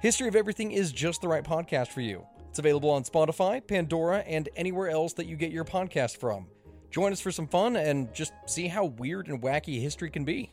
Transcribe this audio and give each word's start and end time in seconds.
History 0.00 0.28
of 0.28 0.36
Everything 0.36 0.70
is 0.70 0.92
just 0.92 1.22
the 1.22 1.26
right 1.26 1.42
podcast 1.42 1.88
for 1.88 2.02
you. 2.02 2.24
It's 2.50 2.60
available 2.60 2.90
on 2.90 3.02
Spotify, 3.02 3.66
Pandora, 3.66 4.18
and 4.18 4.48
anywhere 4.54 4.88
else 4.88 5.12
that 5.14 5.26
you 5.26 5.34
get 5.34 5.50
your 5.50 5.64
podcast 5.64 6.18
from. 6.18 6.46
Join 6.88 7.10
us 7.10 7.20
for 7.20 7.32
some 7.32 7.48
fun 7.48 7.74
and 7.74 8.14
just 8.14 8.32
see 8.46 8.68
how 8.68 8.84
weird 8.84 9.26
and 9.26 9.42
wacky 9.42 9.80
history 9.82 10.08
can 10.08 10.24
be. 10.24 10.52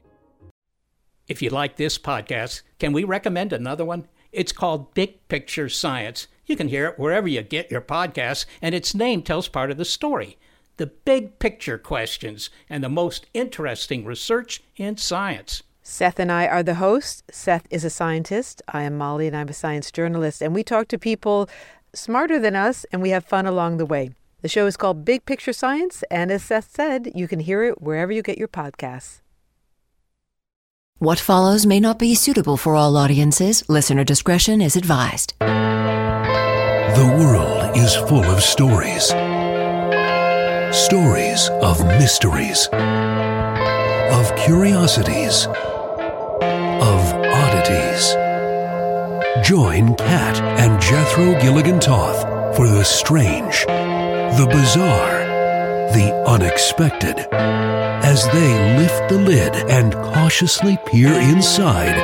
If 1.28 1.44
you 1.44 1.52
like 1.52 1.76
this 1.76 2.00
podcast, 2.00 2.64
can 2.80 2.92
we 2.92 3.04
recommend 3.04 3.54
another 3.54 3.86
one? 3.86 4.08
It's 4.32 4.52
called 4.52 4.96
Big 4.96 5.28
Picture 5.28 5.70
Science. 5.70 6.28
You 6.48 6.56
can 6.56 6.70
hear 6.70 6.88
it 6.88 6.98
wherever 6.98 7.28
you 7.28 7.44
get 7.44 7.70
your 7.70 7.82
podcasts, 7.82 8.48
and 8.64 8.74
its 8.74 8.96
name 8.96 9.22
tells 9.22 9.48
part 9.48 9.70
of 9.70 9.78
the 9.78 9.86
story 9.86 10.40
the 10.78 10.88
big 10.88 11.38
picture 11.38 11.78
questions 11.78 12.50
and 12.68 12.84
the 12.84 12.90
most 12.90 13.28
interesting 13.36 14.06
research 14.06 14.64
in 14.76 14.98
science. 14.98 15.62
Seth 15.88 16.20
and 16.20 16.32
I 16.32 16.48
are 16.48 16.64
the 16.64 16.74
hosts. 16.76 17.22
Seth 17.30 17.68
is 17.70 17.86
a 17.86 17.92
scientist. 17.92 18.60
I 18.68 18.82
am 18.82 18.98
Molly, 18.98 19.28
and 19.28 19.38
I'm 19.38 19.50
a 19.50 19.54
science 19.54 19.92
journalist. 19.92 20.42
And 20.42 20.56
we 20.56 20.64
talk 20.64 20.88
to 20.88 20.98
people 20.98 21.48
smarter 21.94 22.40
than 22.40 22.56
us, 22.56 22.88
and 22.92 23.04
we 23.04 23.12
have 23.12 23.24
fun 23.24 23.46
along 23.46 23.78
the 23.78 23.86
way. 23.86 24.10
The 24.42 24.48
show 24.50 24.66
is 24.66 24.78
called 24.78 25.06
Big 25.06 25.26
Picture 25.26 25.54
Science, 25.54 26.04
and 26.10 26.32
as 26.32 26.44
Seth 26.44 26.72
said, 26.76 27.12
you 27.14 27.28
can 27.28 27.40
hear 27.40 27.64
it 27.64 27.84
wherever 27.84 28.12
you 28.12 28.24
get 28.24 28.40
your 28.40 28.48
podcasts. 28.48 29.22
What 30.98 31.20
follows 31.20 31.68
may 31.68 31.80
not 31.80 32.00
be 32.00 32.16
suitable 32.16 32.58
for 32.58 32.76
all 32.76 32.98
audiences. 32.98 33.64
Listener 33.70 34.04
discretion 34.04 34.62
is 34.62 34.76
advised. 34.76 35.36
The 35.40 37.16
world 37.20 37.78
is 37.78 37.96
full 37.96 38.26
of 38.26 38.42
stories. 38.42 39.10
Stories 40.76 41.50
of 41.62 41.86
mysteries, 41.86 42.70
of 44.12 44.36
curiosities, 44.36 45.46
of 45.48 45.65
oddities. 47.66 48.14
Join 49.48 49.96
Kat 49.96 50.42
and 50.60 50.82
Jethro 50.82 51.40
Gilligan 51.42 51.80
Toth 51.80 52.22
for 52.56 52.68
the 52.68 52.84
strange, 52.84 53.66
the 53.66 54.48
bizarre, 54.50 55.26
the 55.94 56.14
unexpected 56.28 57.28
as 57.32 58.26
they 58.32 58.78
lift 58.78 59.10
the 59.10 59.18
lid 59.18 59.56
and 59.70 59.94
cautiously 59.94 60.78
peer 60.86 61.14
inside 61.14 61.96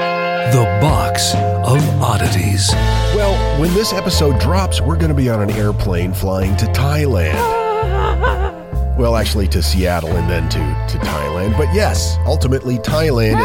the 0.51 0.63
box 0.81 1.33
of 1.35 2.01
oddities. 2.01 2.69
Well, 3.15 3.59
when 3.59 3.73
this 3.73 3.93
episode 3.93 4.39
drops, 4.39 4.81
we're 4.81 4.97
going 4.97 5.09
to 5.09 5.13
be 5.13 5.29
on 5.29 5.41
an 5.41 5.51
airplane 5.51 6.13
flying 6.13 6.55
to 6.57 6.65
Thailand. 6.67 7.59
Well, 8.97 9.15
actually, 9.15 9.47
to 9.47 9.63
Seattle 9.63 10.11
and 10.11 10.29
then 10.29 10.47
to, 10.49 10.59
to 10.59 11.03
Thailand. 11.03 11.57
But 11.57 11.73
yes, 11.73 12.17
ultimately, 12.27 12.77
Thailand. 12.77 13.39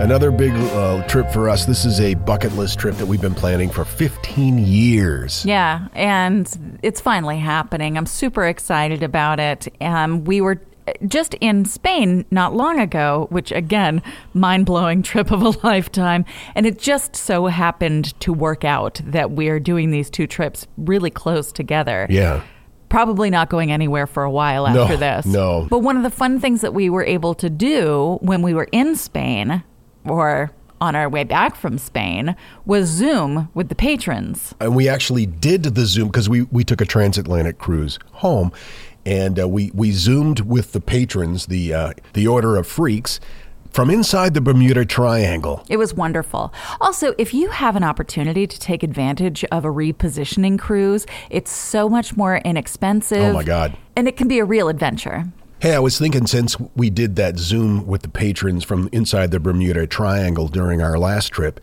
Another 0.00 0.30
big 0.30 0.52
uh, 0.54 1.06
trip 1.08 1.30
for 1.30 1.50
us. 1.50 1.66
This 1.66 1.84
is 1.84 2.00
a 2.00 2.14
bucket 2.14 2.54
list 2.54 2.78
trip 2.78 2.96
that 2.96 3.04
we've 3.04 3.20
been 3.20 3.34
planning 3.34 3.68
for 3.68 3.84
15 3.84 4.56
years. 4.56 5.44
Yeah, 5.44 5.88
and 5.92 6.80
it's 6.82 7.02
finally 7.02 7.38
happening. 7.38 7.98
I'm 7.98 8.06
super 8.06 8.46
excited 8.46 9.02
about 9.02 9.38
it. 9.38 9.68
Um, 9.82 10.24
we 10.24 10.40
were 10.40 10.62
just 11.06 11.34
in 11.42 11.66
Spain 11.66 12.24
not 12.30 12.54
long 12.54 12.80
ago, 12.80 13.26
which 13.28 13.52
again, 13.52 14.02
mind 14.32 14.64
blowing 14.64 15.02
trip 15.04 15.30
of 15.30 15.42
a 15.42 15.50
lifetime. 15.66 16.24
And 16.54 16.64
it 16.64 16.78
just 16.78 17.14
so 17.14 17.46
happened 17.46 18.18
to 18.20 18.32
work 18.32 18.64
out 18.64 19.02
that 19.04 19.32
we're 19.32 19.60
doing 19.60 19.90
these 19.90 20.08
two 20.08 20.26
trips 20.26 20.66
really 20.78 21.10
close 21.10 21.52
together. 21.52 22.06
Yeah. 22.08 22.42
Probably 22.88 23.28
not 23.28 23.50
going 23.50 23.70
anywhere 23.70 24.06
for 24.06 24.24
a 24.24 24.30
while 24.30 24.66
No, 24.72 24.84
after 24.84 24.96
this. 24.96 25.26
no. 25.26 25.66
But 25.68 25.80
one 25.80 25.98
of 25.98 26.02
the 26.02 26.10
fun 26.10 26.40
things 26.40 26.62
that 26.62 26.72
we 26.72 26.88
were 26.88 27.04
able 27.04 27.34
to 27.34 27.50
do 27.50 28.18
when 28.22 28.40
we 28.40 28.54
were 28.54 28.66
in 28.72 28.96
Spain 28.96 29.62
or 30.04 30.50
on 30.80 30.96
our 30.96 31.08
way 31.08 31.24
back 31.24 31.56
from 31.56 31.76
Spain 31.78 32.34
was 32.64 32.88
Zoom 32.88 33.48
with 33.54 33.68
the 33.68 33.74
patrons. 33.74 34.54
And 34.60 34.74
we 34.74 34.88
actually 34.88 35.26
did 35.26 35.62
the 35.62 35.84
Zoom 35.84 36.08
because 36.08 36.28
we, 36.28 36.42
we 36.42 36.64
took 36.64 36.80
a 36.80 36.86
transatlantic 36.86 37.58
cruise 37.58 37.98
home. 38.12 38.52
And 39.06 39.40
uh, 39.40 39.48
we, 39.48 39.70
we 39.74 39.92
Zoomed 39.92 40.40
with 40.40 40.72
the 40.72 40.80
patrons, 40.80 41.46
the, 41.46 41.72
uh, 41.72 41.92
the 42.12 42.26
Order 42.26 42.56
of 42.56 42.66
Freaks, 42.66 43.20
from 43.70 43.88
inside 43.88 44.34
the 44.34 44.40
Bermuda 44.40 44.84
Triangle. 44.84 45.64
It 45.68 45.76
was 45.76 45.94
wonderful. 45.94 46.52
Also, 46.80 47.14
if 47.18 47.32
you 47.32 47.50
have 47.50 47.76
an 47.76 47.84
opportunity 47.84 48.46
to 48.46 48.58
take 48.58 48.82
advantage 48.82 49.44
of 49.44 49.64
a 49.64 49.68
repositioning 49.68 50.58
cruise, 50.58 51.06
it's 51.30 51.52
so 51.52 51.88
much 51.88 52.16
more 52.16 52.38
inexpensive. 52.38 53.18
Oh, 53.18 53.32
my 53.32 53.44
God. 53.44 53.76
And 53.96 54.08
it 54.08 54.16
can 54.16 54.28
be 54.28 54.38
a 54.38 54.44
real 54.44 54.68
adventure. 54.68 55.24
Hey, 55.60 55.74
I 55.74 55.78
was 55.78 55.98
thinking 55.98 56.26
since 56.26 56.56
we 56.74 56.88
did 56.88 57.16
that 57.16 57.36
Zoom 57.36 57.86
with 57.86 58.00
the 58.00 58.08
patrons 58.08 58.64
from 58.64 58.88
inside 58.92 59.30
the 59.30 59.38
Bermuda 59.38 59.86
Triangle 59.86 60.48
during 60.48 60.80
our 60.80 60.98
last 60.98 61.28
trip, 61.32 61.60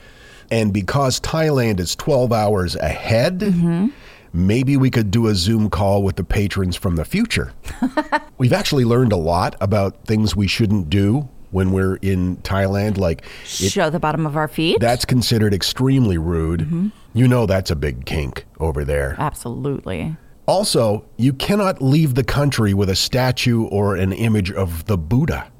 and 0.51 0.71
because 0.71 1.19
Thailand 1.19 1.79
is 1.79 1.95
12 1.95 2.31
hours 2.31 2.75
ahead, 2.75 3.39
mm-hmm. 3.39 3.87
maybe 4.33 4.77
we 4.77 4.91
could 4.91 5.09
do 5.09 5.25
a 5.25 5.33
Zoom 5.33 5.71
call 5.71 6.03
with 6.03 6.15
the 6.15 6.23
patrons 6.23 6.75
from 6.75 6.95
the 6.95 7.05
future. 7.05 7.53
We've 8.37 8.53
actually 8.53 8.85
learned 8.85 9.13
a 9.13 9.17
lot 9.17 9.55
about 9.59 10.05
things 10.05 10.35
we 10.35 10.47
shouldn't 10.47 10.91
do 10.91 11.27
when 11.49 11.71
we're 11.71 11.95
in 11.95 12.37
Thailand. 12.37 12.99
Like, 12.99 13.23
it, 13.45 13.71
Show 13.71 13.89
the 13.89 13.99
bottom 13.99 14.27
of 14.27 14.37
our 14.37 14.47
feet. 14.47 14.79
that's 14.79 15.05
considered 15.05 15.55
extremely 15.55 16.19
rude. 16.19 16.59
Mm-hmm. 16.59 16.89
You 17.15 17.27
know, 17.27 17.47
that's 17.47 17.71
a 17.71 17.75
big 17.75 18.05
kink 18.05 18.45
over 18.59 18.85
there. 18.85 19.15
Absolutely. 19.17 20.15
Also, 20.47 21.05
you 21.17 21.33
cannot 21.33 21.81
leave 21.81 22.15
the 22.15 22.23
country 22.23 22.73
with 22.73 22.89
a 22.89 22.95
statue 22.95 23.65
or 23.65 23.95
an 23.95 24.13
image 24.13 24.51
of 24.51 24.85
the 24.85 24.97
Buddha. 24.97 25.51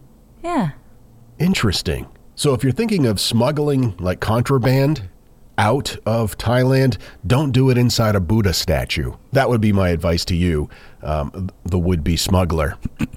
Yeah. 0.44 0.72
Interesting. 1.40 2.08
So 2.36 2.54
if 2.54 2.64
you're 2.64 2.72
thinking 2.72 3.06
of 3.06 3.20
smuggling 3.20 3.96
like 3.98 4.22
contraband 4.22 5.10
out 5.58 5.98
of 6.06 6.38
Thailand, 6.38 6.98
don't 7.26 7.52
do 7.52 7.70
it 7.70 7.78
inside 7.78 8.16
a 8.16 8.20
Buddha 8.22 8.54
statue. 8.54 9.14
That 9.34 9.50
would 9.50 9.60
be 9.60 9.74
my 9.74 9.90
advice 9.90 10.24
to 10.26 10.36
you, 10.36 10.70
um, 11.02 11.50
the 11.64 11.80
would-be 11.80 12.18
smuggler. 12.18 12.78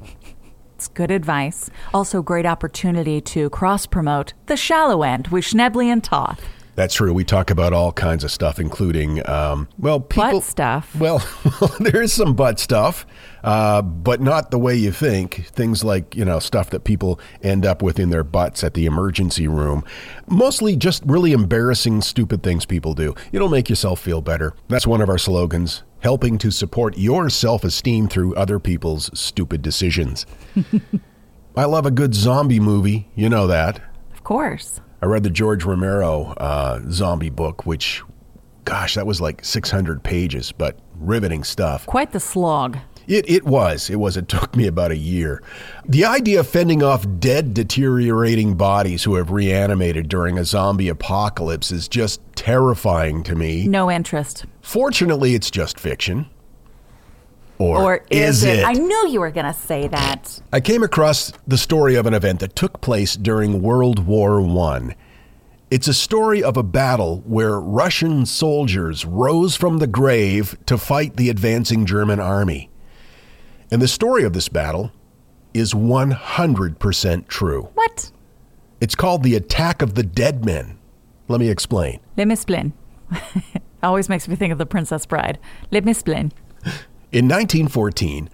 It's 0.80 0.88
good 0.88 1.10
advice. 1.10 1.68
Also, 1.92 2.22
great 2.22 2.46
opportunity 2.46 3.20
to 3.20 3.50
cross 3.50 3.84
promote 3.84 4.32
the 4.46 4.56
shallow 4.56 5.02
end 5.02 5.28
with 5.28 5.44
Schnebley 5.44 5.88
and 5.88 6.02
Toth. 6.02 6.40
That's 6.74 6.94
true. 6.94 7.12
We 7.12 7.24
talk 7.24 7.50
about 7.50 7.72
all 7.72 7.92
kinds 7.92 8.24
of 8.24 8.30
stuff, 8.30 8.58
including 8.58 9.28
um, 9.28 9.68
well, 9.78 10.00
people 10.00 10.32
Butt 10.32 10.42
stuff. 10.44 10.94
Well, 10.96 11.22
there 11.80 12.02
is 12.02 12.12
some 12.12 12.34
butt 12.34 12.58
stuff, 12.58 13.06
uh, 13.42 13.82
but 13.82 14.20
not 14.20 14.50
the 14.50 14.58
way 14.58 14.76
you 14.76 14.92
think. 14.92 15.46
Things 15.46 15.84
like 15.84 16.14
you 16.14 16.24
know 16.24 16.38
stuff 16.38 16.70
that 16.70 16.84
people 16.84 17.20
end 17.42 17.66
up 17.66 17.82
with 17.82 17.98
in 17.98 18.10
their 18.10 18.24
butts 18.24 18.62
at 18.64 18.74
the 18.74 18.86
emergency 18.86 19.48
room. 19.48 19.84
Mostly 20.28 20.76
just 20.76 21.02
really 21.04 21.32
embarrassing, 21.32 22.02
stupid 22.02 22.42
things 22.42 22.64
people 22.64 22.94
do. 22.94 23.14
It'll 23.32 23.48
make 23.48 23.68
yourself 23.68 24.00
feel 24.00 24.20
better. 24.20 24.54
That's 24.68 24.86
one 24.86 25.00
of 25.00 25.08
our 25.08 25.18
slogans. 25.18 25.82
Helping 26.00 26.38
to 26.38 26.50
support 26.50 26.96
your 26.96 27.28
self 27.28 27.62
esteem 27.62 28.08
through 28.08 28.34
other 28.34 28.58
people's 28.58 29.10
stupid 29.18 29.60
decisions. 29.60 30.24
I 31.56 31.64
love 31.64 31.84
a 31.84 31.90
good 31.90 32.14
zombie 32.14 32.60
movie. 32.60 33.10
You 33.14 33.28
know 33.28 33.46
that. 33.48 33.82
Of 34.14 34.24
course. 34.24 34.80
I 35.02 35.06
read 35.06 35.22
the 35.22 35.30
George 35.30 35.64
Romero 35.64 36.34
uh, 36.36 36.80
zombie 36.90 37.30
book, 37.30 37.64
which, 37.64 38.02
gosh, 38.64 38.94
that 38.94 39.06
was 39.06 39.20
like 39.20 39.44
600 39.44 40.02
pages, 40.02 40.52
but 40.52 40.78
riveting 40.96 41.44
stuff. 41.44 41.86
Quite 41.86 42.12
the 42.12 42.20
slog. 42.20 42.78
It, 43.06 43.28
it 43.28 43.44
was. 43.44 43.90
It 43.90 43.96
was. 43.96 44.16
It 44.16 44.28
took 44.28 44.54
me 44.54 44.66
about 44.66 44.92
a 44.92 44.96
year. 44.96 45.42
The 45.84 46.04
idea 46.04 46.40
of 46.40 46.48
fending 46.48 46.82
off 46.82 47.04
dead, 47.18 47.54
deteriorating 47.54 48.54
bodies 48.54 49.02
who 49.02 49.16
have 49.16 49.30
reanimated 49.30 50.08
during 50.08 50.38
a 50.38 50.44
zombie 50.44 50.88
apocalypse 50.88 51.72
is 51.72 51.88
just 51.88 52.20
terrifying 52.36 53.22
to 53.24 53.34
me. 53.34 53.66
No 53.66 53.90
interest. 53.90 54.44
Fortunately, 54.60 55.34
it's 55.34 55.50
just 55.50 55.80
fiction. 55.80 56.28
Or, 57.60 57.82
Or 57.82 58.04
is, 58.08 58.42
it? 58.42 58.64
I 58.64 58.72
knew 58.72 59.08
you 59.08 59.20
were 59.20 59.30
going 59.30 59.44
to 59.44 59.52
say 59.52 59.86
that. 59.88 60.40
I 60.50 60.60
came 60.60 60.82
across 60.82 61.30
the 61.46 61.58
story 61.58 61.94
of 61.94 62.06
an 62.06 62.14
event 62.14 62.40
that 62.40 62.56
took 62.56 62.80
place 62.80 63.14
during 63.16 63.60
World 63.60 64.06
War 64.06 64.40
I. 64.40 64.96
It's 65.70 65.86
a 65.86 65.92
story 65.92 66.42
of 66.42 66.56
a 66.56 66.62
battle 66.62 67.22
where 67.26 67.60
Russian 67.60 68.24
soldiers 68.24 69.04
rose 69.04 69.56
from 69.56 69.76
the 69.76 69.86
grave 69.86 70.56
to 70.64 70.78
fight 70.78 71.16
the 71.16 71.28
advancing 71.28 71.84
German 71.84 72.18
army. 72.18 72.70
And 73.70 73.82
the 73.82 73.88
story 73.88 74.24
of 74.24 74.32
this 74.32 74.48
battle 74.48 74.90
is 75.52 75.74
100% 75.74 77.28
true. 77.28 77.68
What? 77.74 78.10
It's 78.80 78.94
called 78.94 79.22
the 79.22 79.36
Attack 79.36 79.82
of 79.82 79.96
the 79.96 80.02
Dead 80.02 80.46
Men. 80.46 80.78
Let 81.28 81.40
me 81.40 81.50
explain. 81.50 82.00
Let 82.16 82.26
me 82.26 82.32
explain. 82.32 82.72
Always 83.82 84.08
makes 84.08 84.28
me 84.28 84.34
think 84.34 84.50
of 84.50 84.56
the 84.56 84.64
Princess 84.64 85.04
Bride. 85.04 85.38
Let 85.70 85.84
me 85.84 85.90
explain. 85.90 86.32
In 87.12 87.24
1914, 87.24 88.30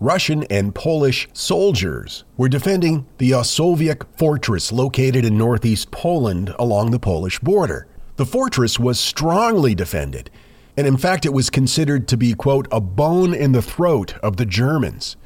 Russian 0.00 0.44
and 0.44 0.74
Polish 0.74 1.28
soldiers 1.34 2.24
were 2.38 2.48
defending 2.48 3.06
the 3.18 3.32
Osowiec 3.32 4.06
fortress 4.16 4.72
located 4.72 5.26
in 5.26 5.36
northeast 5.36 5.90
Poland 5.90 6.54
along 6.58 6.92
the 6.92 6.98
Polish 6.98 7.38
border. 7.40 7.86
The 8.16 8.24
fortress 8.24 8.78
was 8.78 8.98
strongly 8.98 9.74
defended, 9.74 10.30
and 10.78 10.86
in 10.86 10.96
fact, 10.96 11.26
it 11.26 11.34
was 11.34 11.50
considered 11.50 12.08
to 12.08 12.16
be, 12.16 12.32
quote, 12.32 12.66
a 12.72 12.80
bone 12.80 13.34
in 13.34 13.52
the 13.52 13.60
throat 13.60 14.14
of 14.22 14.38
the 14.38 14.46
Germans 14.46 15.16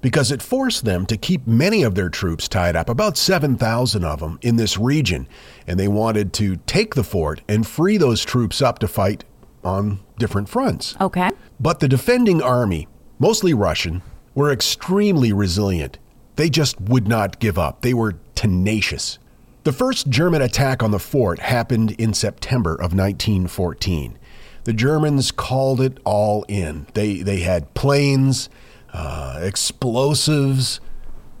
because 0.00 0.32
it 0.32 0.42
forced 0.42 0.84
them 0.84 1.06
to 1.06 1.16
keep 1.16 1.46
many 1.46 1.84
of 1.84 1.94
their 1.94 2.08
troops 2.08 2.48
tied 2.48 2.74
up, 2.74 2.88
about 2.88 3.16
7,000 3.16 4.04
of 4.04 4.18
them, 4.18 4.40
in 4.42 4.56
this 4.56 4.76
region. 4.76 5.28
And 5.66 5.80
they 5.80 5.88
wanted 5.88 6.32
to 6.34 6.56
take 6.66 6.94
the 6.94 7.04
fort 7.04 7.42
and 7.48 7.66
free 7.66 7.96
those 7.96 8.24
troops 8.24 8.60
up 8.60 8.80
to 8.80 8.88
fight 8.88 9.24
on 9.64 10.00
different 10.18 10.48
fronts. 10.48 10.94
Okay. 11.00 11.30
But 11.60 11.80
the 11.80 11.88
defending 11.88 12.42
army, 12.42 12.88
mostly 13.18 13.54
Russian, 13.54 14.02
were 14.34 14.52
extremely 14.52 15.32
resilient. 15.32 15.98
They 16.36 16.50
just 16.50 16.80
would 16.80 17.06
not 17.06 17.38
give 17.38 17.58
up. 17.58 17.82
They 17.82 17.94
were 17.94 18.16
tenacious. 18.34 19.18
The 19.62 19.72
first 19.72 20.08
German 20.08 20.42
attack 20.42 20.82
on 20.82 20.90
the 20.90 20.98
fort 20.98 21.38
happened 21.38 21.92
in 21.92 22.12
September 22.12 22.72
of 22.72 22.92
1914. 22.94 24.18
The 24.64 24.72
Germans 24.72 25.30
called 25.30 25.80
it 25.80 25.98
all 26.04 26.44
in. 26.48 26.86
They, 26.94 27.22
they 27.22 27.40
had 27.40 27.72
planes, 27.74 28.48
uh, 28.92 29.38
explosives, 29.42 30.80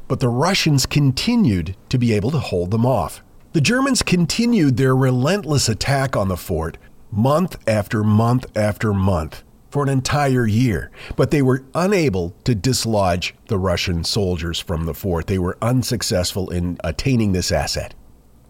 but 0.08 0.20
the 0.20 0.28
Russians 0.28 0.86
continued 0.86 1.76
to 1.88 1.98
be 1.98 2.12
able 2.12 2.30
to 2.30 2.38
hold 2.38 2.70
them 2.70 2.86
off. 2.86 3.22
The 3.52 3.60
Germans 3.60 4.02
continued 4.02 4.76
their 4.76 4.94
relentless 4.94 5.68
attack 5.68 6.16
on 6.16 6.28
the 6.28 6.36
fort 6.36 6.76
month 7.10 7.56
after 7.68 8.02
month 8.02 8.46
after 8.56 8.92
month 8.92 9.44
for 9.74 9.82
an 9.82 9.88
entire 9.88 10.46
year, 10.46 10.88
but 11.16 11.32
they 11.32 11.42
were 11.42 11.64
unable 11.74 12.30
to 12.44 12.54
dislodge 12.54 13.34
the 13.48 13.58
Russian 13.58 14.04
soldiers 14.04 14.60
from 14.60 14.86
the 14.86 14.94
fort. 14.94 15.26
They 15.26 15.40
were 15.40 15.58
unsuccessful 15.60 16.48
in 16.50 16.78
attaining 16.84 17.32
this 17.32 17.50
asset. 17.50 17.92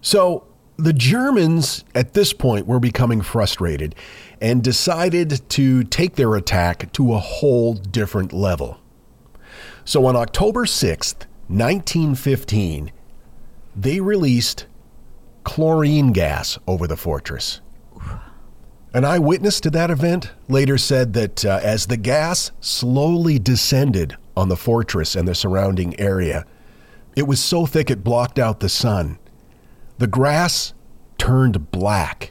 So 0.03 0.47
the 0.77 0.93
Germans 0.93 1.83
at 1.95 2.13
this 2.13 2.35
point 2.35 2.67
were 2.67 2.79
becoming 2.79 3.23
frustrated 3.23 3.95
and 4.39 4.63
decided 4.63 5.49
to 5.49 5.85
take 5.85 6.17
their 6.17 6.35
attack 6.35 6.93
to 6.93 7.15
a 7.15 7.19
whole 7.19 7.73
different 7.73 8.35
level. 8.35 8.79
So 9.87 10.05
on 10.05 10.17
October 10.17 10.67
6th, 10.67 11.25
1915, 11.49 12.93
they 13.75 14.01
released 14.01 14.67
chlorine 15.43 16.13
gas 16.13 16.59
over 16.67 16.87
the 16.87 16.99
fortress. 16.99 17.63
An 18.95 19.05
eyewitness 19.05 19.61
to 19.63 19.71
that 19.71 19.91
event 19.91 20.31
later 20.49 20.79
said 20.79 21.15
that 21.15 21.45
uh, 21.45 21.59
as 21.61 21.87
the 21.87 21.97
gas 21.97 22.53
slowly 22.61 23.41
descended 23.41 24.17
on 24.37 24.49
the 24.49 24.57
fortress 24.57 25.17
and 25.17 25.27
the 25.27 25.35
surrounding 25.35 25.99
area, 25.99 26.47
it 27.17 27.25
was 27.27 27.43
so 27.43 27.67
thick 27.67 27.91
it 27.91 28.05
blocked 28.05 28.39
out 28.39 28.61
the 28.61 28.69
sun. 28.69 29.19
The 29.99 30.07
grass 30.07 30.75
turned 31.19 31.73
black. 31.73 32.31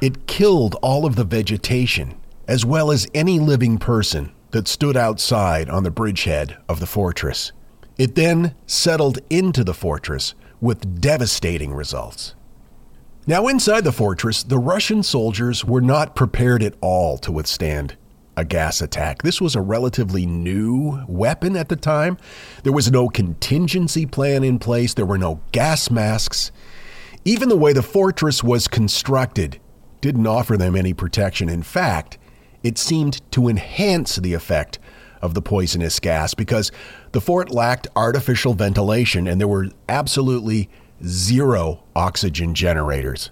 It 0.00 0.26
killed 0.26 0.74
all 0.80 1.04
of 1.04 1.16
the 1.16 1.24
vegetation, 1.24 2.18
as 2.48 2.64
well 2.64 2.90
as 2.90 3.06
any 3.12 3.38
living 3.38 3.76
person 3.76 4.32
that 4.52 4.66
stood 4.68 4.96
outside 4.96 5.68
on 5.68 5.82
the 5.82 5.90
bridgehead 5.90 6.56
of 6.66 6.80
the 6.80 6.86
fortress. 6.86 7.52
It 7.98 8.14
then 8.14 8.54
settled 8.66 9.18
into 9.28 9.64
the 9.64 9.74
fortress 9.74 10.34
with 10.62 11.02
devastating 11.02 11.74
results. 11.74 12.34
Now, 13.24 13.46
inside 13.46 13.84
the 13.84 13.92
fortress, 13.92 14.42
the 14.42 14.58
Russian 14.58 15.04
soldiers 15.04 15.64
were 15.64 15.80
not 15.80 16.16
prepared 16.16 16.60
at 16.60 16.74
all 16.80 17.18
to 17.18 17.30
withstand 17.30 17.96
a 18.36 18.44
gas 18.44 18.82
attack. 18.82 19.22
This 19.22 19.40
was 19.40 19.54
a 19.54 19.60
relatively 19.60 20.26
new 20.26 21.04
weapon 21.06 21.54
at 21.54 21.68
the 21.68 21.76
time. 21.76 22.18
There 22.64 22.72
was 22.72 22.90
no 22.90 23.08
contingency 23.08 24.06
plan 24.06 24.42
in 24.42 24.58
place, 24.58 24.94
there 24.94 25.06
were 25.06 25.18
no 25.18 25.40
gas 25.52 25.88
masks. 25.88 26.50
Even 27.24 27.48
the 27.48 27.56
way 27.56 27.72
the 27.72 27.82
fortress 27.82 28.42
was 28.42 28.66
constructed 28.66 29.60
didn't 30.00 30.26
offer 30.26 30.56
them 30.56 30.74
any 30.74 30.92
protection. 30.92 31.48
In 31.48 31.62
fact, 31.62 32.18
it 32.64 32.76
seemed 32.76 33.20
to 33.30 33.46
enhance 33.46 34.16
the 34.16 34.34
effect 34.34 34.80
of 35.20 35.34
the 35.34 35.42
poisonous 35.42 36.00
gas 36.00 36.34
because 36.34 36.72
the 37.12 37.20
fort 37.20 37.52
lacked 37.52 37.86
artificial 37.94 38.54
ventilation 38.54 39.28
and 39.28 39.40
there 39.40 39.46
were 39.46 39.68
absolutely 39.88 40.68
zero 41.04 41.82
oxygen 41.94 42.54
generators. 42.54 43.30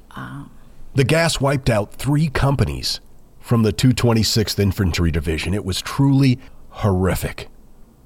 The 0.94 1.04
gas 1.04 1.40
wiped 1.40 1.70
out 1.70 1.94
three 1.94 2.28
companies 2.28 3.00
from 3.38 3.62
the 3.62 3.72
226th 3.72 4.58
Infantry 4.58 5.10
Division. 5.10 5.54
It 5.54 5.64
was 5.64 5.80
truly 5.80 6.38
horrific. 6.70 7.48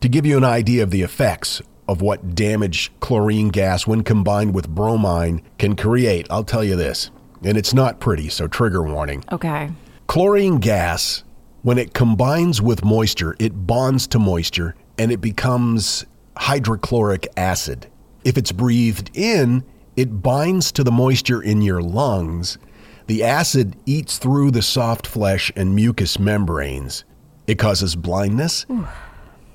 To 0.00 0.08
give 0.08 0.26
you 0.26 0.36
an 0.36 0.44
idea 0.44 0.82
of 0.82 0.90
the 0.90 1.02
effects 1.02 1.62
of 1.88 2.00
what 2.00 2.34
damage 2.34 2.92
chlorine 3.00 3.48
gas, 3.48 3.86
when 3.86 4.02
combined 4.02 4.54
with 4.54 4.68
bromine, 4.68 5.42
can 5.58 5.76
create, 5.76 6.26
I'll 6.30 6.44
tell 6.44 6.64
you 6.64 6.76
this. 6.76 7.10
And 7.42 7.58
it's 7.58 7.74
not 7.74 8.00
pretty, 8.00 8.28
so 8.28 8.46
trigger 8.46 8.82
warning. 8.82 9.24
Okay. 9.32 9.70
Chlorine 10.06 10.58
gas, 10.58 11.24
when 11.62 11.78
it 11.78 11.94
combines 11.94 12.62
with 12.62 12.84
moisture, 12.84 13.36
it 13.38 13.66
bonds 13.66 14.06
to 14.08 14.18
moisture 14.18 14.74
and 14.98 15.10
it 15.10 15.20
becomes 15.20 16.04
hydrochloric 16.36 17.26
acid. 17.36 17.86
If 18.24 18.38
it's 18.38 18.52
breathed 18.52 19.10
in, 19.14 19.64
it 19.96 20.22
binds 20.22 20.72
to 20.72 20.82
the 20.82 20.90
moisture 20.90 21.42
in 21.42 21.62
your 21.62 21.82
lungs. 21.82 22.58
The 23.06 23.22
acid 23.22 23.76
eats 23.86 24.18
through 24.18 24.50
the 24.50 24.62
soft 24.62 25.06
flesh 25.06 25.52
and 25.54 25.74
mucous 25.74 26.18
membranes. 26.18 27.04
It 27.46 27.58
causes 27.58 27.94
blindness 27.94 28.64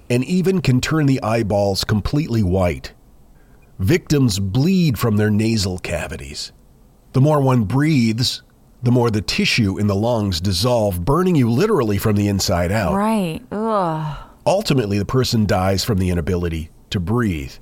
and 0.09 0.23
even 0.23 0.61
can 0.61 0.81
turn 0.81 1.07
the 1.07 1.21
eyeballs 1.21 1.83
completely 1.83 2.43
white. 2.43 2.93
Victims 3.79 4.39
bleed 4.39 4.99
from 4.99 5.17
their 5.17 5.31
nasal 5.31 5.79
cavities. 5.79 6.51
The 7.13 7.21
more 7.21 7.41
one 7.41 7.63
breathes, 7.63 8.43
the 8.83 8.91
more 8.91 9.09
the 9.09 9.21
tissue 9.21 9.77
in 9.77 9.87
the 9.87 9.95
lungs 9.95 10.39
dissolve, 10.39 11.03
burning 11.03 11.35
you 11.35 11.49
literally 11.49 11.97
from 11.97 12.15
the 12.15 12.27
inside 12.27 12.71
out. 12.71 12.93
Right. 12.93 13.41
Ugh. 13.51 14.17
Ultimately, 14.45 14.99
the 14.99 15.05
person 15.05 15.45
dies 15.45 15.83
from 15.83 15.97
the 15.97 16.09
inability 16.09 16.69
to 16.91 16.99
breathe. 16.99 17.53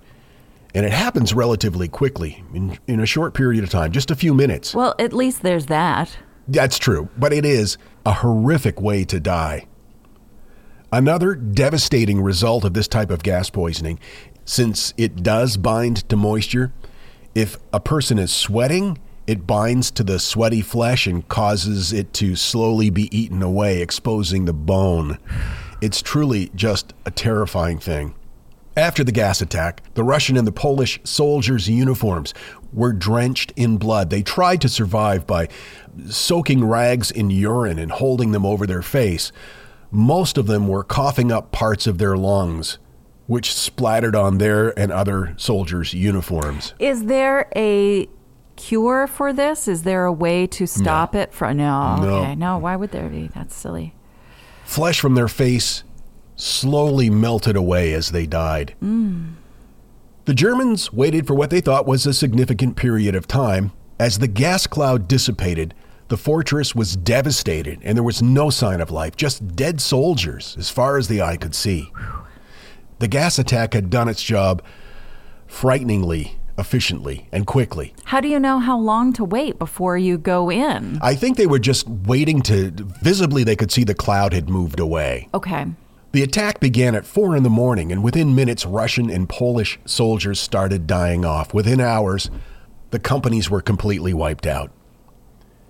And 0.78 0.86
it 0.86 0.92
happens 0.92 1.34
relatively 1.34 1.88
quickly, 1.88 2.44
in, 2.54 2.78
in 2.86 3.00
a 3.00 3.06
short 3.08 3.34
period 3.34 3.64
of 3.64 3.72
time, 3.72 3.92
just 3.92 4.12
a 4.12 4.16
few 4.16 4.36
minutes. 4.36 4.76
Well, 4.76 4.94
at 5.00 5.12
least 5.12 5.42
there's 5.42 5.66
that. 5.66 6.16
That's 6.48 6.78
true, 6.78 7.10
but 7.18 7.34
it 7.34 7.46
is 7.46 7.80
a 8.06 8.14
horrific 8.14 8.80
way 8.80 9.04
to 9.06 9.20
die. 9.20 9.66
Another 10.92 11.34
devastating 11.34 12.22
result 12.22 12.64
of 12.64 12.76
this 12.76 12.88
type 12.88 13.10
of 13.10 13.24
gas 13.24 13.50
poisoning, 13.50 13.98
since 14.46 14.94
it 14.98 15.24
does 15.24 15.58
bind 15.58 16.08
to 16.10 16.16
moisture, 16.16 16.72
if 17.34 17.58
a 17.74 17.80
person 17.80 18.20
is 18.20 18.32
sweating, 18.32 19.00
it 19.26 19.48
binds 19.48 19.90
to 19.90 20.04
the 20.04 20.20
sweaty 20.20 20.62
flesh 20.62 21.08
and 21.08 21.28
causes 21.28 21.92
it 21.92 22.14
to 22.14 22.36
slowly 22.36 22.92
be 22.92 23.10
eaten 23.18 23.42
away, 23.42 23.82
exposing 23.82 24.46
the 24.46 24.54
bone. 24.54 25.18
It's 25.82 26.04
truly 26.04 26.52
just 26.54 26.94
a 27.04 27.10
terrifying 27.10 27.80
thing. 27.80 28.14
After 28.78 29.04
the 29.04 29.12
gas 29.12 29.42
attack, 29.42 29.82
the 29.96 30.04
Russian 30.04 30.38
and 30.38 30.46
the 30.46 30.52
Polish 30.52 31.00
soldiers' 31.04 31.68
uniforms 31.68 32.36
were 32.72 32.94
drenched 32.94 33.52
in 33.56 33.78
blood. 33.78 34.12
They 34.12 34.22
tried 34.22 34.62
to 34.62 34.70
survive 34.70 35.26
by 35.26 35.48
soaking 36.08 36.64
rags 36.64 37.10
in 37.10 37.32
urine 37.32 37.80
and 37.80 37.92
holding 37.92 38.34
them 38.34 38.46
over 38.46 38.68
their 38.68 38.84
face. 38.84 39.32
Most 39.90 40.38
of 40.38 40.46
them 40.46 40.68
were 40.68 40.84
coughing 40.84 41.32
up 41.32 41.52
parts 41.52 41.88
of 41.88 41.98
their 41.98 42.16
lungs, 42.16 42.78
which 43.26 43.52
splattered 43.52 44.16
on 44.16 44.38
their 44.38 44.78
and 44.78 44.92
other 44.92 45.34
soldiers' 45.38 45.96
uniforms. 45.96 46.76
Is 46.78 47.06
there 47.06 47.50
a 47.56 48.08
cure 48.58 49.08
for 49.08 49.34
this? 49.34 49.68
Is 49.68 49.84
there 49.84 50.06
a 50.06 50.14
way 50.14 50.46
to 50.46 50.68
stop 50.68 51.16
it 51.16 51.34
from? 51.34 51.58
No. 51.58 51.96
No. 51.96 52.16
Okay. 52.18 52.36
No. 52.36 52.60
Why 52.60 52.76
would 52.76 52.92
there 52.92 53.10
be? 53.10 53.32
That's 53.34 53.56
silly. 53.56 53.96
Flesh 54.66 55.00
from 55.00 55.16
their 55.16 55.28
face 55.30 55.84
slowly 56.38 57.10
melted 57.10 57.58
away 57.58 57.94
as 57.94 58.12
they 58.12 58.26
died. 58.26 58.74
The 58.80 60.34
Germans 60.34 60.94
waited 60.94 61.28
for 61.28 61.34
what 61.34 61.50
they 61.50 61.62
thought 61.62 61.86
was 61.86 62.06
a 62.06 62.14
significant 62.14 62.78
period 62.78 63.16
of 63.16 63.28
time. 63.28 63.72
As 64.00 64.20
the 64.20 64.28
gas 64.28 64.68
cloud 64.68 65.08
dissipated, 65.08 65.74
the 66.10 66.18
fortress 66.18 66.74
was 66.74 66.96
devastated 66.96 67.80
and 67.84 67.98
there 67.98 68.04
was 68.04 68.22
no 68.22 68.50
sign 68.50 68.80
of 68.80 68.92
life, 68.92 69.16
just 69.16 69.56
dead 69.56 69.82
soldiers 69.82 70.56
as 70.58 70.70
far 70.70 70.98
as 70.98 71.08
the 71.08 71.22
eye 71.22 71.38
could 71.38 71.56
see. 71.56 71.92
The 73.00 73.08
gas 73.08 73.40
attack 73.40 73.74
had 73.74 73.90
done 73.90 74.08
its 74.08 74.24
job 74.24 74.62
frighteningly, 75.48 76.38
efficiently, 76.58 77.28
and 77.32 77.46
quickly. 77.48 77.94
How 78.06 78.22
do 78.22 78.28
you 78.28 78.40
know 78.40 78.60
how 78.60 78.78
long 78.78 79.14
to 79.14 79.24
wait 79.24 79.58
before 79.60 79.98
you 79.98 80.18
go 80.18 80.52
in? 80.52 81.00
I 81.02 81.16
think 81.16 81.38
they 81.38 81.48
were 81.48 81.60
just 81.60 81.88
waiting 81.88 82.42
to 82.44 82.72
visibly 83.02 83.44
they 83.44 83.56
could 83.56 83.72
see 83.72 83.84
the 83.84 83.96
cloud 83.96 84.34
had 84.34 84.50
moved 84.50 84.80
away. 84.80 85.30
Okay. 85.34 85.68
The 86.14 86.24
attack 86.24 86.60
began 86.60 86.96
at 86.96 87.06
4 87.06 87.36
in 87.36 87.44
the 87.44 87.50
morning, 87.50 87.92
and 87.92 88.04
within 88.04 88.34
minutes, 88.34 88.66
Russian 88.66 89.10
and 89.10 89.28
Polish 89.30 89.78
soldiers 89.86 90.40
started 90.40 90.88
dying 90.88 91.26
off. 91.26 91.54
Within 91.54 91.80
hours, 91.80 92.30
the 92.92 93.00
companies 93.00 93.50
were 93.50 93.62
completely 93.62 94.14
wiped 94.14 94.48
out. 94.48 94.72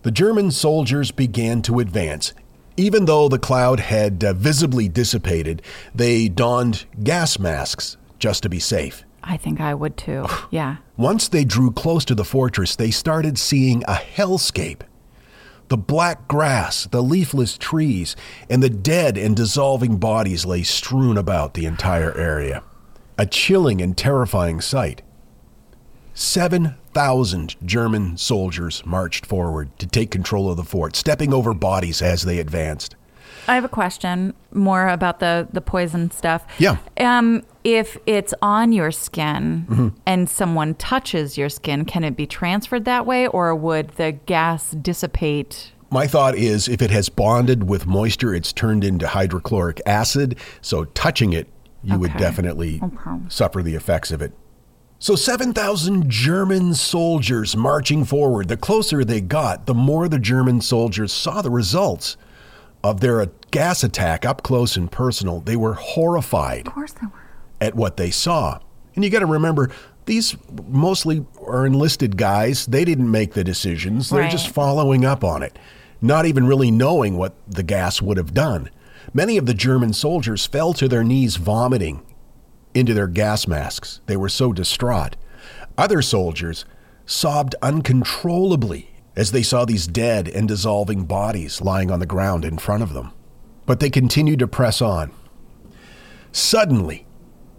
the 0.03 0.11
German 0.11 0.51
soldiers 0.51 1.11
began 1.11 1.61
to 1.63 1.79
advance. 1.79 2.33
Even 2.77 3.05
though 3.05 3.27
the 3.27 3.39
cloud 3.39 3.79
had 3.81 4.23
uh, 4.23 4.31
visibly 4.33 4.87
dissipated, 4.87 5.61
they 5.93 6.29
donned 6.29 6.85
gas 7.03 7.39
masks 7.39 7.97
just 8.19 8.43
to 8.43 8.47
be 8.49 8.59
safe. 8.59 9.03
I 9.23 9.35
think 9.35 9.59
I 9.59 9.73
would 9.73 9.97
too. 9.97 10.25
Yeah. 10.51 10.77
Once 10.95 11.27
they 11.27 11.43
drew 11.43 11.71
close 11.71 12.05
to 12.05 12.15
the 12.15 12.23
fortress, 12.23 12.75
they 12.75 12.91
started 12.91 13.37
seeing 13.37 13.83
a 13.83 13.95
hellscape. 13.95 14.81
The 15.69 15.77
black 15.77 16.27
grass, 16.27 16.85
the 16.85 17.03
leafless 17.03 17.57
trees, 17.57 18.15
and 18.49 18.63
the 18.63 18.69
dead 18.69 19.17
and 19.17 19.35
dissolving 19.35 19.97
bodies 19.97 20.45
lay 20.45 20.63
strewn 20.63 21.17
about 21.17 21.53
the 21.53 21.65
entire 21.65 22.15
area. 22.17 22.63
A 23.17 23.25
chilling 23.25 23.81
and 23.81 23.97
terrifying 23.97 24.61
sight. 24.61 25.01
7,000 26.13 27.55
German 27.65 28.17
soldiers 28.17 28.83
marched 28.85 29.25
forward 29.25 29.77
to 29.79 29.85
take 29.85 30.09
control 30.09 30.49
of 30.49 30.57
the 30.57 30.63
fort, 30.63 30.95
stepping 30.95 31.33
over 31.33 31.53
bodies 31.53 32.01
as 32.01 32.23
they 32.23 32.39
advanced. 32.39 32.95
I 33.47 33.55
have 33.55 33.63
a 33.63 33.69
question 33.69 34.33
more 34.51 34.89
about 34.89 35.19
the 35.19 35.47
the 35.51 35.61
poison 35.61 36.11
stuff. 36.11 36.45
Yeah. 36.57 36.77
Um, 36.99 37.43
if 37.67 37.97
it's 38.05 38.33
on 38.41 38.71
your 38.71 38.91
skin 38.91 39.65
Mm-hmm. 39.69 39.87
and 40.05 40.29
someone 40.29 40.73
touches 40.75 41.37
your 41.37 41.49
skin, 41.49 41.83
can 41.83 42.05
it 42.05 42.15
be 42.15 42.25
transferred 42.25 42.85
that 42.85 43.05
way, 43.05 43.27
or 43.27 43.53
would 43.53 43.89
the 43.91 44.13
gas 44.13 44.71
dissipate? 44.71 45.73
My 45.89 46.07
thought 46.07 46.35
is 46.35 46.69
if 46.69 46.81
it 46.81 46.91
has 46.91 47.09
bonded 47.09 47.67
with 47.67 47.85
moisture, 47.85 48.33
it's 48.33 48.53
turned 48.53 48.83
into 48.85 49.07
hydrochloric 49.07 49.81
acid. 49.85 50.37
So 50.61 50.85
touching 50.85 51.33
it, 51.33 51.47
you 51.83 51.99
would 51.99 52.15
definitely 52.17 52.79
Okay. 52.81 53.17
suffer 53.27 53.61
the 53.61 53.75
effects 53.75 54.11
of 54.11 54.21
it. 54.21 54.31
So 54.99 55.15
7,000 55.15 56.09
German 56.09 56.73
soldiers 56.73 57.55
marching 57.55 58.03
forward. 58.05 58.47
The 58.47 58.57
closer 58.57 59.03
they 59.03 59.21
got, 59.21 59.65
the 59.65 59.73
more 59.75 60.07
the 60.07 60.19
German 60.19 60.61
soldiers 60.61 61.11
saw 61.13 61.41
the 61.41 61.51
results 61.51 62.15
of 62.83 62.99
their 63.01 63.25
gas 63.51 63.83
attack 63.83 64.25
up 64.25 64.41
close 64.43 64.75
and 64.77 64.89
personal. 64.91 65.41
They 65.41 65.55
were 65.57 65.73
horrified 65.73 66.67
Of 66.67 66.73
course 66.73 66.93
they 66.93 67.05
were. 67.07 67.26
At 67.61 67.75
what 67.75 67.97
they 67.97 68.11
saw. 68.11 68.59
And 68.95 69.03
you 69.03 69.09
got 69.09 69.19
to 69.19 69.25
remember, 69.25 69.71
these 70.05 70.35
mostly 70.67 71.25
are 71.45 71.65
enlisted 71.65 72.17
guys. 72.17 72.65
They 72.65 72.85
didn't 72.85 73.11
make 73.11 73.33
the 73.33 73.43
decisions, 73.43 74.09
they're 74.09 74.29
just 74.29 74.49
following 74.49 75.05
up 75.05 75.23
on 75.23 75.43
it, 75.43 75.57
not 76.01 76.25
even 76.25 76.47
really 76.47 76.71
knowing 76.71 77.17
what 77.17 77.35
the 77.47 77.63
gas 77.63 78.01
would 78.01 78.17
have 78.17 78.33
done. 78.33 78.69
Many 79.13 79.37
of 79.37 79.45
the 79.45 79.53
German 79.53 79.93
soldiers 79.93 80.45
fell 80.45 80.73
to 80.73 80.87
their 80.87 81.03
knees 81.03 81.37
vomiting 81.37 82.03
into 82.73 82.93
their 82.93 83.07
gas 83.07 83.47
masks. 83.47 84.01
They 84.05 84.17
were 84.17 84.29
so 84.29 84.53
distraught. 84.53 85.15
Other 85.77 86.01
soldiers 86.01 86.65
sobbed 87.05 87.55
uncontrollably 87.61 88.91
as 89.15 89.31
they 89.31 89.41
saw 89.41 89.65
these 89.65 89.87
dead 89.87 90.27
and 90.27 90.47
dissolving 90.47 91.05
bodies 91.05 91.61
lying 91.61 91.89
on 91.89 91.99
the 91.99 92.05
ground 92.05 92.45
in 92.45 92.57
front 92.57 92.83
of 92.83 92.93
them. 92.93 93.11
But 93.65 93.79
they 93.79 93.89
continued 93.89 94.39
to 94.39 94.47
press 94.47 94.81
on. 94.81 95.11
Suddenly, 96.31 97.06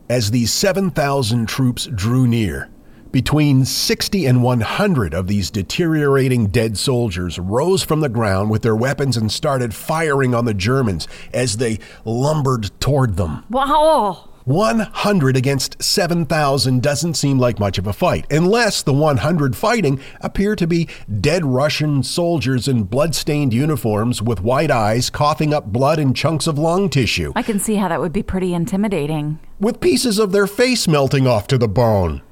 as 0.08 0.30
these 0.30 0.52
7,000 0.52 1.46
troops 1.48 1.86
drew 1.86 2.26
near, 2.26 2.68
between 3.10 3.64
60 3.64 4.26
and 4.26 4.42
100 4.42 5.14
of 5.14 5.26
these 5.26 5.50
deteriorating 5.50 6.48
dead 6.48 6.76
soldiers 6.76 7.38
rose 7.38 7.82
from 7.82 8.00
the 8.00 8.08
ground 8.08 8.50
with 8.50 8.62
their 8.62 8.76
weapons 8.76 9.16
and 9.16 9.32
started 9.32 9.74
firing 9.74 10.34
on 10.34 10.44
the 10.44 10.54
Germans 10.54 11.08
as 11.32 11.56
they 11.56 11.78
lumbered 12.04 12.70
toward 12.80 13.16
them. 13.16 13.44
Wow. 13.48 14.27
100 14.48 15.36
against 15.36 15.82
7,000 15.82 16.82
doesn't 16.82 17.14
seem 17.14 17.38
like 17.38 17.58
much 17.58 17.76
of 17.76 17.86
a 17.86 17.92
fight, 17.92 18.24
unless 18.32 18.82
the 18.82 18.94
100 18.94 19.54
fighting 19.54 20.00
appear 20.22 20.56
to 20.56 20.66
be 20.66 20.88
dead 21.20 21.44
Russian 21.44 22.02
soldiers 22.02 22.66
in 22.66 22.84
blood-stained 22.84 23.52
uniforms 23.52 24.22
with 24.22 24.40
white 24.40 24.70
eyes 24.70 25.10
coughing 25.10 25.52
up 25.52 25.66
blood 25.66 25.98
and 25.98 26.16
chunks 26.16 26.46
of 26.46 26.58
lung 26.58 26.88
tissue, 26.88 27.30
I 27.36 27.42
can 27.42 27.60
see 27.60 27.74
how 27.74 27.88
that 27.88 28.00
would 28.00 28.12
be 28.12 28.22
pretty 28.22 28.54
intimidating. 28.54 29.38
with 29.60 29.80
pieces 29.80 30.18
of 30.18 30.32
their 30.32 30.46
face 30.46 30.88
melting 30.88 31.26
off 31.26 31.46
to 31.48 31.58
the 31.58 31.68
bone. 31.68 32.22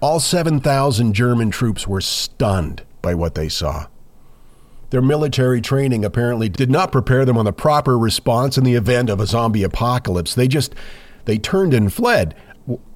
All 0.00 0.20
7,000 0.20 1.12
German 1.12 1.50
troops 1.50 1.88
were 1.88 2.00
stunned 2.00 2.84
by 3.02 3.14
what 3.14 3.34
they 3.34 3.48
saw. 3.48 3.86
Their 4.90 5.02
military 5.02 5.60
training 5.60 6.04
apparently 6.04 6.48
did 6.48 6.70
not 6.70 6.92
prepare 6.92 7.24
them 7.24 7.36
on 7.36 7.46
the 7.46 7.52
proper 7.52 7.98
response 7.98 8.56
in 8.56 8.62
the 8.62 8.74
event 8.74 9.10
of 9.10 9.18
a 9.18 9.26
zombie 9.26 9.64
apocalypse. 9.64 10.34
They 10.34 10.46
just 10.46 10.74
they 11.26 11.38
turned 11.38 11.74
and 11.74 11.92
fled. 11.92 12.34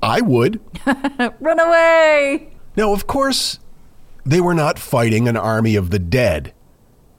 I 0.02 0.20
would. 0.20 0.60
Run 1.40 1.60
away. 1.60 2.48
Now, 2.76 2.92
of 2.92 3.06
course, 3.06 3.58
they 4.24 4.40
were 4.40 4.54
not 4.54 4.78
fighting 4.78 5.28
an 5.28 5.36
army 5.36 5.76
of 5.76 5.90
the 5.90 5.98
dead, 5.98 6.52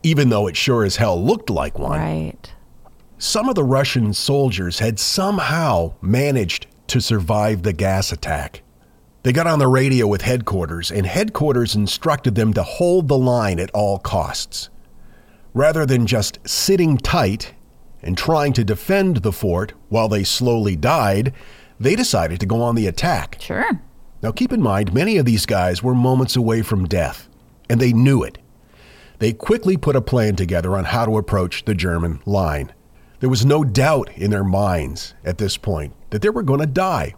even 0.04 0.30
though 0.30 0.48
it 0.48 0.58
sure 0.58 0.84
as 0.84 0.98
hell 0.98 1.24
looked 1.24 1.50
like 1.50 1.78
one. 1.78 2.00
Right. 2.00 2.54
Some 3.18 3.48
of 3.48 3.56
the 3.56 3.64
Russian 3.64 4.14
soldiers 4.14 4.80
had 4.80 5.00
somehow 5.00 5.94
managed 6.02 6.68
to 6.88 7.00
survive 7.00 7.64
the 7.64 7.74
gas 7.74 8.12
attack. 8.12 8.64
They 9.24 9.32
got 9.32 9.46
on 9.46 9.60
the 9.60 9.68
radio 9.68 10.08
with 10.08 10.24
headquarters, 10.24 10.92
and 10.92 11.06
headquarters 11.06 11.76
instructed 11.76 12.34
them 12.34 12.54
to 12.54 12.64
hold 12.64 13.08
the 13.08 13.18
line 13.18 13.60
at 13.60 13.70
all 13.72 14.00
costs. 14.00 14.70
Rather 15.54 15.86
than 15.86 16.08
just 16.08 16.40
sitting 16.48 16.98
tight 16.98 17.54
and 18.02 18.18
trying 18.18 18.54
to 18.54 18.64
defend 18.64 19.18
the 19.18 19.32
fort 19.32 19.74
while 19.90 20.08
they 20.10 20.24
slowly 20.24 20.76
died, 20.76 21.34
they 21.80 21.96
decided 21.96 22.40
to 22.40 22.46
go 22.46 22.62
on 22.62 22.76
the 22.76 22.88
attack. 22.88 23.38
Sure. 23.40 23.80
Now, 24.22 24.32
keep 24.32 24.52
in 24.54 24.62
mind, 24.62 24.94
many 24.94 25.18
of 25.18 25.26
these 25.26 25.46
guys 25.46 25.82
were 25.82 25.96
moments 25.96 26.36
away 26.36 26.62
from 26.62 26.88
death, 26.88 27.28
and 27.70 27.80
they 27.80 27.92
knew 27.94 28.24
it. 28.24 28.38
They 29.20 29.34
quickly 29.34 29.78
put 29.78 29.96
a 29.96 30.02
plan 30.02 30.36
together 30.36 30.76
on 30.78 30.86
how 30.86 31.06
to 31.06 31.18
approach 31.18 31.66
the 31.66 31.76
German 31.76 32.22
line. 32.26 32.72
There 33.20 33.30
was 33.30 33.46
no 33.46 33.64
doubt 33.64 34.10
in 34.16 34.32
their 34.32 34.44
minds 34.44 35.14
at 35.24 35.38
this 35.38 35.58
point 35.58 35.94
that 36.10 36.22
they 36.22 36.30
were 36.30 36.42
going 36.44 36.60
to 36.60 36.66
die, 36.66 37.14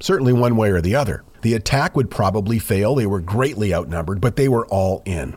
certainly 0.00 0.32
one 0.32 0.56
way 0.56 0.70
or 0.70 0.80
the 0.80 0.96
other. 0.96 1.22
The 1.42 1.54
attack 1.54 1.94
would 1.96 2.10
probably 2.10 2.58
fail. 2.58 2.94
They 2.96 3.06
were 3.06 3.20
greatly 3.20 3.72
outnumbered, 3.72 4.20
but 4.20 4.34
they 4.36 4.48
were 4.48 4.66
all 4.66 5.02
in. 5.04 5.36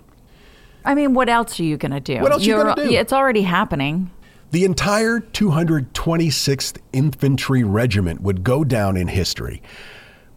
I 0.85 0.95
mean, 0.95 1.13
what 1.13 1.29
else 1.29 1.59
are 1.59 1.63
you 1.63 1.77
going 1.77 1.91
to 1.91 1.99
do? 1.99 2.19
What 2.21 2.31
else 2.31 2.43
you 2.43 2.55
You're- 2.55 2.73
gonna 2.73 2.87
do? 2.89 2.95
It's 2.95 3.13
already 3.13 3.43
happening. 3.43 4.09
The 4.51 4.65
entire 4.65 5.19
226th 5.19 6.79
Infantry 6.91 7.63
Regiment 7.63 8.21
would 8.21 8.43
go 8.43 8.63
down 8.63 8.97
in 8.97 9.07
history. 9.07 9.61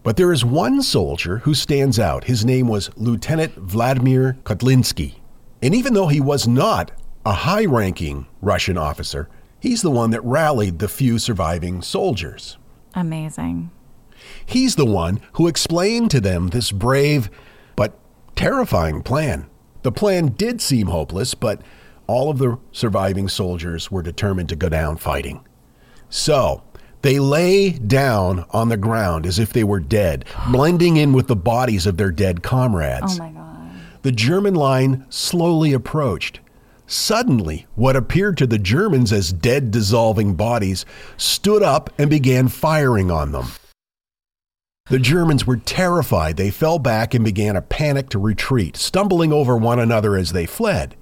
But 0.02 0.16
there 0.16 0.32
is 0.32 0.44
one 0.44 0.82
soldier 0.82 1.38
who 1.38 1.54
stands 1.54 1.98
out. 1.98 2.24
His 2.24 2.44
name 2.44 2.68
was 2.68 2.90
Lieutenant 2.96 3.54
Vladimir 3.54 4.36
Kotlinsky. 4.44 5.14
And 5.62 5.74
even 5.74 5.94
though 5.94 6.08
he 6.08 6.20
was 6.20 6.46
not 6.46 6.90
a 7.24 7.32
high 7.32 7.64
ranking 7.64 8.26
Russian 8.42 8.76
officer, 8.76 9.30
he's 9.60 9.80
the 9.80 9.90
one 9.90 10.10
that 10.10 10.24
rallied 10.24 10.78
the 10.78 10.88
few 10.88 11.18
surviving 11.18 11.80
soldiers. 11.80 12.58
Amazing. 12.94 13.70
He's 14.44 14.76
the 14.76 14.84
one 14.86 15.20
who 15.34 15.48
explained 15.48 16.10
to 16.10 16.20
them 16.20 16.48
this 16.48 16.70
brave 16.70 17.30
but 17.76 17.96
terrifying 18.36 19.02
plan. 19.02 19.46
The 19.82 19.92
plan 19.92 20.28
did 20.28 20.60
seem 20.60 20.88
hopeless, 20.88 21.34
but 21.34 21.62
all 22.12 22.30
of 22.30 22.38
the 22.38 22.58
surviving 22.72 23.26
soldiers 23.26 23.90
were 23.90 24.02
determined 24.02 24.50
to 24.50 24.56
go 24.56 24.68
down 24.68 24.98
fighting. 24.98 25.44
So, 26.10 26.62
they 27.00 27.18
lay 27.18 27.70
down 27.70 28.44
on 28.50 28.68
the 28.68 28.76
ground 28.76 29.24
as 29.24 29.38
if 29.38 29.52
they 29.52 29.64
were 29.64 29.80
dead, 29.80 30.26
blending 30.50 30.98
in 30.98 31.14
with 31.14 31.26
the 31.26 31.36
bodies 31.36 31.86
of 31.86 31.96
their 31.96 32.12
dead 32.12 32.42
comrades. 32.42 33.18
Oh 33.18 33.24
my 33.24 33.30
God. 33.30 33.70
The 34.02 34.12
German 34.12 34.54
line 34.54 35.06
slowly 35.08 35.72
approached. 35.72 36.40
Suddenly, 36.86 37.66
what 37.76 37.96
appeared 37.96 38.36
to 38.38 38.46
the 38.46 38.58
Germans 38.58 39.10
as 39.12 39.32
dead, 39.32 39.70
dissolving 39.70 40.34
bodies 40.34 40.84
stood 41.16 41.62
up 41.62 41.88
and 41.96 42.10
began 42.10 42.48
firing 42.48 43.10
on 43.10 43.32
them. 43.32 43.46
The 44.90 44.98
Germans 44.98 45.46
were 45.46 45.56
terrified. 45.56 46.36
They 46.36 46.50
fell 46.50 46.78
back 46.78 47.14
and 47.14 47.24
began 47.24 47.56
a 47.56 47.62
panicked 47.62 48.14
retreat, 48.14 48.76
stumbling 48.76 49.32
over 49.32 49.56
one 49.56 49.78
another 49.78 50.16
as 50.16 50.32
they 50.32 50.44
fled. 50.44 50.94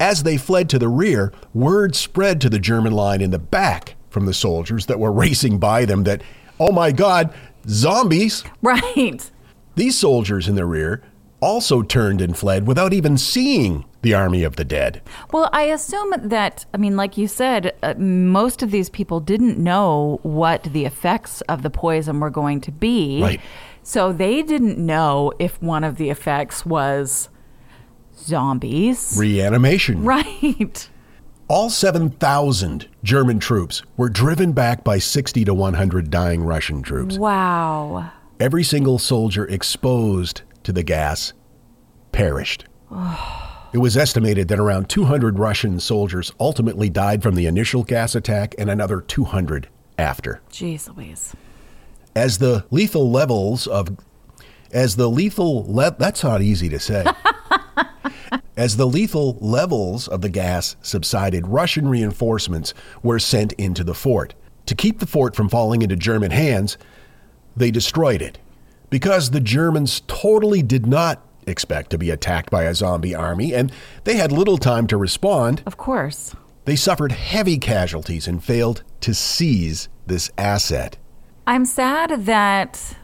As 0.00 0.22
they 0.22 0.36
fled 0.36 0.68
to 0.70 0.78
the 0.78 0.88
rear, 0.88 1.32
word 1.52 1.94
spread 1.94 2.40
to 2.40 2.50
the 2.50 2.58
German 2.58 2.92
line 2.92 3.20
in 3.20 3.30
the 3.30 3.38
back 3.38 3.94
from 4.10 4.26
the 4.26 4.34
soldiers 4.34 4.86
that 4.86 4.98
were 4.98 5.12
racing 5.12 5.58
by 5.58 5.84
them 5.84 6.04
that, 6.04 6.22
oh 6.58 6.72
my 6.72 6.92
God, 6.92 7.32
zombies! 7.68 8.44
Right. 8.62 9.30
These 9.76 9.98
soldiers 9.98 10.48
in 10.48 10.54
the 10.54 10.66
rear 10.66 11.02
also 11.40 11.82
turned 11.82 12.20
and 12.20 12.36
fled 12.36 12.66
without 12.66 12.92
even 12.92 13.18
seeing 13.18 13.84
the 14.02 14.14
army 14.14 14.42
of 14.44 14.56
the 14.56 14.64
dead. 14.64 15.02
Well, 15.32 15.50
I 15.52 15.64
assume 15.64 16.14
that, 16.16 16.64
I 16.72 16.76
mean, 16.76 16.96
like 16.96 17.18
you 17.18 17.28
said, 17.28 17.74
uh, 17.82 17.94
most 17.98 18.62
of 18.62 18.70
these 18.70 18.88
people 18.88 19.20
didn't 19.20 19.58
know 19.58 20.20
what 20.22 20.64
the 20.64 20.84
effects 20.86 21.40
of 21.42 21.62
the 21.62 21.70
poison 21.70 22.20
were 22.20 22.30
going 22.30 22.60
to 22.62 22.72
be. 22.72 23.20
Right. 23.22 23.40
So 23.82 24.12
they 24.12 24.42
didn't 24.42 24.78
know 24.78 25.32
if 25.38 25.60
one 25.60 25.84
of 25.84 25.96
the 25.96 26.08
effects 26.08 26.64
was 26.64 27.28
zombies. 28.18 29.16
Reanimation. 29.18 30.04
Right. 30.04 30.88
All 31.48 31.68
7,000 31.68 32.88
German 33.02 33.38
troops 33.38 33.82
were 33.96 34.08
driven 34.08 34.52
back 34.52 34.82
by 34.82 34.98
60 34.98 35.44
to 35.44 35.54
100 35.54 36.10
dying 36.10 36.42
Russian 36.42 36.82
troops. 36.82 37.18
Wow. 37.18 38.10
Every 38.40 38.64
single 38.64 38.98
soldier 38.98 39.44
exposed 39.46 40.42
to 40.62 40.72
the 40.72 40.82
gas 40.82 41.32
perished. 42.12 42.64
It 43.74 43.78
was 43.78 43.96
estimated 43.96 44.46
that 44.48 44.60
around 44.60 44.88
200 44.88 45.40
Russian 45.40 45.80
soldiers 45.80 46.30
ultimately 46.38 46.88
died 46.88 47.24
from 47.24 47.34
the 47.34 47.46
initial 47.46 47.82
gas 47.82 48.14
attack 48.14 48.54
and 48.56 48.70
another 48.70 49.00
200 49.00 49.68
after. 49.98 50.40
Jeez 50.48 50.94
Louise. 50.94 51.34
As 52.14 52.38
the 52.38 52.64
lethal 52.70 53.10
levels 53.10 53.66
of 53.66 53.96
as 54.72 54.96
the 54.96 55.08
lethal 55.10 55.64
le- 55.72 55.94
that's 55.98 56.22
not 56.24 56.42
easy 56.42 56.68
to 56.68 56.78
say. 56.78 57.04
As 58.56 58.76
the 58.76 58.86
lethal 58.86 59.36
levels 59.40 60.06
of 60.06 60.20
the 60.20 60.28
gas 60.28 60.76
subsided, 60.80 61.48
Russian 61.48 61.88
reinforcements 61.88 62.72
were 63.02 63.18
sent 63.18 63.52
into 63.54 63.82
the 63.82 63.94
fort. 63.94 64.34
To 64.66 64.76
keep 64.76 65.00
the 65.00 65.06
fort 65.08 65.34
from 65.34 65.48
falling 65.48 65.82
into 65.82 65.96
German 65.96 66.30
hands, 66.30 66.78
they 67.56 67.72
destroyed 67.72 68.22
it. 68.22 68.38
Because 68.90 69.30
the 69.30 69.40
Germans 69.40 70.02
totally 70.06 70.62
did 70.62 70.86
not 70.86 71.20
expect 71.48 71.90
to 71.90 71.98
be 71.98 72.10
attacked 72.10 72.48
by 72.50 72.62
a 72.64 72.74
zombie 72.76 73.14
army 73.14 73.52
and 73.52 73.72
they 74.04 74.14
had 74.16 74.30
little 74.30 74.56
time 74.58 74.86
to 74.86 74.96
respond, 74.96 75.62
Of 75.66 75.76
course. 75.76 76.34
they 76.64 76.76
suffered 76.76 77.10
heavy 77.12 77.58
casualties 77.58 78.28
and 78.28 78.42
failed 78.42 78.84
to 79.00 79.14
seize 79.14 79.88
this 80.06 80.30
asset. 80.38 80.96
I'm 81.46 81.64
sad 81.64 82.24
that 82.26 82.96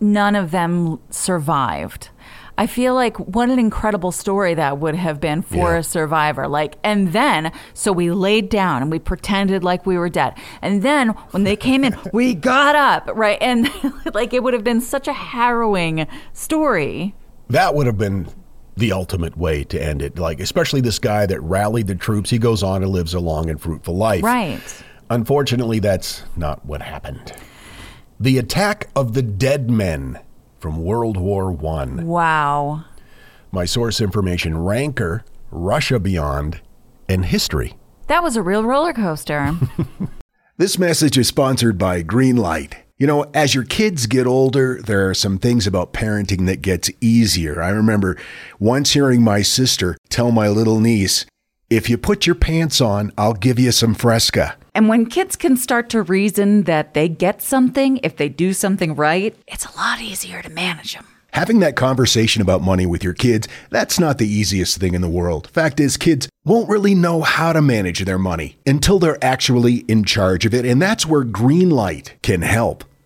none 0.00 0.34
of 0.34 0.50
them 0.50 0.98
survived. 1.10 2.08
I 2.58 2.66
feel 2.66 2.94
like 2.94 3.16
what 3.18 3.48
an 3.48 3.58
incredible 3.58 4.12
story 4.12 4.52
that 4.54 4.78
would 4.78 4.94
have 4.94 5.18
been 5.18 5.40
for 5.40 5.72
Yeah. 5.72 5.78
a 5.78 5.82
survivor. 5.82 6.46
Like, 6.46 6.76
and 6.84 7.12
then, 7.14 7.52
so 7.72 7.90
we 7.90 8.10
laid 8.10 8.50
down 8.50 8.82
and 8.82 8.90
we 8.90 8.98
pretended 8.98 9.64
like 9.64 9.86
we 9.86 9.96
were 9.96 10.10
dead. 10.10 10.34
And 10.60 10.82
then 10.82 11.08
when 11.30 11.44
they 11.44 11.56
came 11.56 11.84
in, 11.84 11.96
we 12.12 12.34
got 12.52 12.76
up, 12.76 13.08
right? 13.14 13.38
And 13.40 13.70
like, 14.14 14.34
it 14.34 14.42
would 14.42 14.52
have 14.52 14.64
been 14.64 14.82
such 14.82 15.08
a 15.08 15.12
harrowing 15.14 16.06
story. 16.34 17.14
That 17.48 17.74
would 17.74 17.86
have 17.86 17.96
been 17.96 18.28
the 18.76 18.92
ultimate 18.92 19.38
way 19.38 19.64
to 19.64 19.82
end 19.82 20.02
it. 20.02 20.18
Like, 20.18 20.38
especially 20.40 20.82
this 20.82 20.98
guy 20.98 21.24
that 21.26 21.40
rallied 21.40 21.86
the 21.86 21.94
troops. 21.94 22.28
He 22.28 22.38
goes 22.38 22.62
on 22.62 22.82
and 22.82 22.92
lives 22.92 23.14
a 23.14 23.20
long 23.20 23.48
and 23.48 23.58
fruitful 23.60 23.96
life. 23.96 24.22
Right. 24.22 24.60
Unfortunately, 25.08 25.78
that's 25.78 26.22
not 26.36 26.64
what 26.66 26.82
happened. 26.82 27.32
The 28.20 28.36
attack 28.36 28.90
of 28.94 29.14
the 29.14 29.22
dead 29.22 29.70
men 29.70 30.20
from 30.58 30.84
World 30.84 31.16
War 31.16 31.50
One. 31.50 32.06
Wow. 32.06 32.84
My 33.50 33.64
source 33.64 34.00
information: 34.00 34.58
Ranker, 34.58 35.24
Russia 35.50 35.98
Beyond, 35.98 36.60
and 37.08 37.24
History. 37.24 37.78
That 38.08 38.22
was 38.22 38.36
a 38.36 38.42
real 38.42 38.62
roller 38.64 38.92
coaster. 38.92 39.54
This 40.60 40.78
message 40.78 41.16
is 41.16 41.26
sponsored 41.26 41.78
by 41.78 42.02
Greenlight. 42.02 42.74
You 42.98 43.06
know, 43.06 43.22
as 43.32 43.54
your 43.54 43.64
kids 43.64 44.04
get 44.04 44.26
older, 44.26 44.78
there 44.82 45.08
are 45.08 45.14
some 45.14 45.38
things 45.38 45.66
about 45.66 45.94
parenting 45.94 46.44
that 46.48 46.60
gets 46.60 46.90
easier. 47.00 47.62
I 47.62 47.70
remember 47.70 48.18
once 48.58 48.92
hearing 48.92 49.22
my 49.22 49.40
sister 49.40 49.96
tell 50.10 50.30
my 50.30 50.48
little 50.48 50.78
niece, 50.78 51.24
"If 51.70 51.88
you 51.88 51.96
put 51.96 52.26
your 52.26 52.34
pants 52.34 52.80
on, 52.80 53.12
I'll 53.16 53.32
give 53.32 53.58
you 53.58 53.72
some 53.72 53.94
Fresca." 53.94 54.56
and 54.74 54.88
when 54.88 55.06
kids 55.06 55.36
can 55.36 55.56
start 55.56 55.90
to 55.90 56.02
reason 56.02 56.62
that 56.64 56.94
they 56.94 57.08
get 57.08 57.42
something 57.42 57.98
if 58.02 58.16
they 58.16 58.28
do 58.28 58.52
something 58.52 58.94
right, 58.94 59.36
it's 59.46 59.66
a 59.66 59.76
lot 59.76 60.00
easier 60.00 60.42
to 60.42 60.48
manage 60.48 60.94
them. 60.94 61.06
Having 61.32 61.60
that 61.60 61.76
conversation 61.76 62.42
about 62.42 62.62
money 62.62 62.86
with 62.86 63.04
your 63.04 63.12
kids, 63.12 63.46
that's 63.70 64.00
not 64.00 64.18
the 64.18 64.26
easiest 64.26 64.78
thing 64.78 64.94
in 64.94 65.00
the 65.00 65.08
world. 65.08 65.48
Fact 65.52 65.78
is, 65.78 65.96
kids 65.96 66.28
won't 66.44 66.68
really 66.68 66.94
know 66.94 67.22
how 67.22 67.52
to 67.52 67.62
manage 67.62 68.04
their 68.04 68.18
money 68.18 68.56
until 68.66 68.98
they're 68.98 69.22
actually 69.24 69.84
in 69.86 70.02
charge 70.02 70.44
of 70.44 70.54
it, 70.54 70.64
and 70.64 70.82
that's 70.82 71.06
where 71.06 71.24
Greenlight 71.24 72.10
can 72.22 72.42
help. 72.42 72.84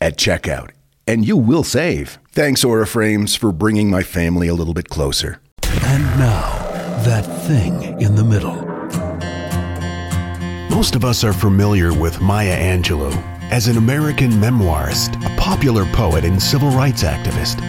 at 0.00 0.16
checkout. 0.16 0.70
And 1.06 1.26
you 1.26 1.36
will 1.36 1.64
save. 1.64 2.18
Thanks, 2.32 2.64
Aura 2.64 2.86
Frames, 2.86 3.36
for 3.36 3.52
bringing 3.52 3.90
my 3.90 4.02
family 4.02 4.48
a 4.48 4.54
little 4.54 4.74
bit 4.74 4.88
closer. 4.88 5.40
And 5.62 6.02
now, 6.18 6.58
that 7.04 7.22
thing 7.46 8.00
in 8.00 8.14
the 8.16 8.24
middle. 8.24 8.56
Most 10.70 10.94
of 10.96 11.04
us 11.04 11.24
are 11.24 11.32
familiar 11.32 11.94
with 11.94 12.20
Maya 12.20 12.56
Angelou 12.56 13.14
as 13.50 13.68
an 13.68 13.76
American 13.76 14.32
memoirist, 14.32 15.14
a 15.24 15.36
popular 15.40 15.84
poet, 15.92 16.24
and 16.24 16.42
civil 16.42 16.70
rights 16.70 17.02
activist. 17.04 17.60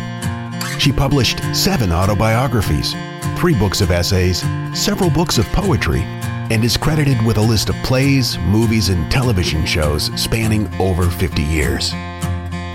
She 0.79 0.91
published 0.91 1.39
seven 1.55 1.91
autobiographies, 1.91 2.93
three 3.37 3.57
books 3.57 3.81
of 3.81 3.91
essays, 3.91 4.43
several 4.73 5.09
books 5.09 5.37
of 5.37 5.45
poetry, 5.47 6.01
and 6.49 6.63
is 6.63 6.77
credited 6.77 7.23
with 7.25 7.37
a 7.37 7.41
list 7.41 7.69
of 7.69 7.75
plays, 7.77 8.37
movies, 8.39 8.89
and 8.89 9.11
television 9.11 9.65
shows 9.65 10.05
spanning 10.19 10.67
over 10.79 11.09
50 11.09 11.41
years. 11.41 11.93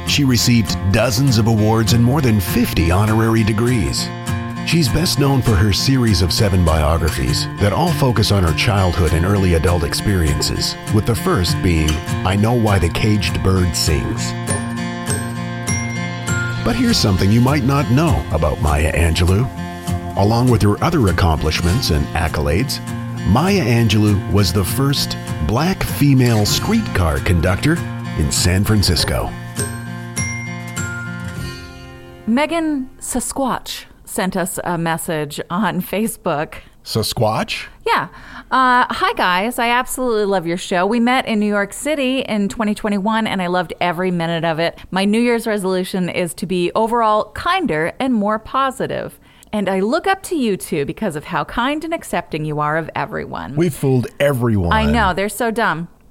She 0.06 0.24
received 0.24 0.76
dozens 0.92 1.38
of 1.38 1.46
awards 1.46 1.92
and 1.92 2.04
more 2.04 2.20
than 2.20 2.40
50 2.40 2.90
honorary 2.90 3.42
degrees. 3.44 4.08
She's 4.66 4.88
best 4.88 5.18
known 5.18 5.42
for 5.42 5.54
her 5.54 5.72
series 5.72 6.22
of 6.22 6.32
seven 6.32 6.64
biographies 6.64 7.46
that 7.58 7.72
all 7.72 7.92
focus 7.94 8.30
on 8.30 8.44
her 8.44 8.56
childhood 8.56 9.12
and 9.12 9.24
early 9.24 9.54
adult 9.54 9.84
experiences, 9.84 10.76
with 10.94 11.04
the 11.04 11.14
first 11.14 11.60
being 11.62 11.90
I 12.24 12.36
Know 12.36 12.54
Why 12.54 12.78
the 12.78 12.88
Caged 12.90 13.42
Bird 13.42 13.74
Sings. 13.74 14.32
But 16.64 16.76
here's 16.76 16.96
something 16.96 17.32
you 17.32 17.40
might 17.40 17.64
not 17.64 17.90
know 17.90 18.24
about 18.32 18.60
Maya 18.60 18.92
Angelou. 18.92 19.48
Along 20.16 20.48
with 20.48 20.62
her 20.62 20.82
other 20.82 21.08
accomplishments 21.08 21.90
and 21.90 22.06
accolades, 22.14 22.78
Maya 23.28 23.62
Angelou 23.64 24.30
was 24.32 24.52
the 24.52 24.64
first 24.64 25.16
black 25.46 25.82
female 25.82 26.44
streetcar 26.44 27.18
conductor 27.20 27.76
in 28.18 28.30
San 28.30 28.64
Francisco. 28.64 29.30
Megan 32.26 32.90
Sasquatch 32.98 33.84
sent 34.04 34.36
us 34.36 34.58
a 34.64 34.76
message 34.76 35.40
on 35.48 35.80
Facebook. 35.82 36.56
Sasquatch? 36.84 37.68
Yeah. 37.86 38.08
Uh, 38.50 38.86
hi, 38.90 39.12
guys. 39.14 39.58
I 39.58 39.68
absolutely 39.68 40.24
love 40.24 40.46
your 40.46 40.56
show. 40.56 40.84
We 40.84 40.98
met 41.00 41.26
in 41.26 41.38
New 41.38 41.46
York 41.46 41.72
City 41.72 42.20
in 42.20 42.48
2021, 42.48 43.26
and 43.26 43.40
I 43.40 43.46
loved 43.46 43.72
every 43.80 44.10
minute 44.10 44.44
of 44.44 44.58
it. 44.58 44.78
My 44.90 45.04
New 45.04 45.20
Year's 45.20 45.46
resolution 45.46 46.08
is 46.08 46.34
to 46.34 46.46
be 46.46 46.72
overall 46.74 47.30
kinder 47.32 47.92
and 48.00 48.12
more 48.12 48.38
positive. 48.40 49.18
And 49.52 49.68
I 49.68 49.80
look 49.80 50.06
up 50.06 50.22
to 50.24 50.36
you 50.36 50.56
two 50.56 50.84
because 50.86 51.14
of 51.14 51.24
how 51.24 51.44
kind 51.44 51.84
and 51.84 51.92
accepting 51.92 52.44
you 52.44 52.60
are 52.60 52.76
of 52.78 52.88
everyone. 52.94 53.54
We 53.56 53.68
fooled 53.68 54.06
everyone. 54.18 54.72
I 54.72 54.86
know, 54.90 55.12
they're 55.12 55.28
so 55.28 55.50
dumb. 55.50 55.88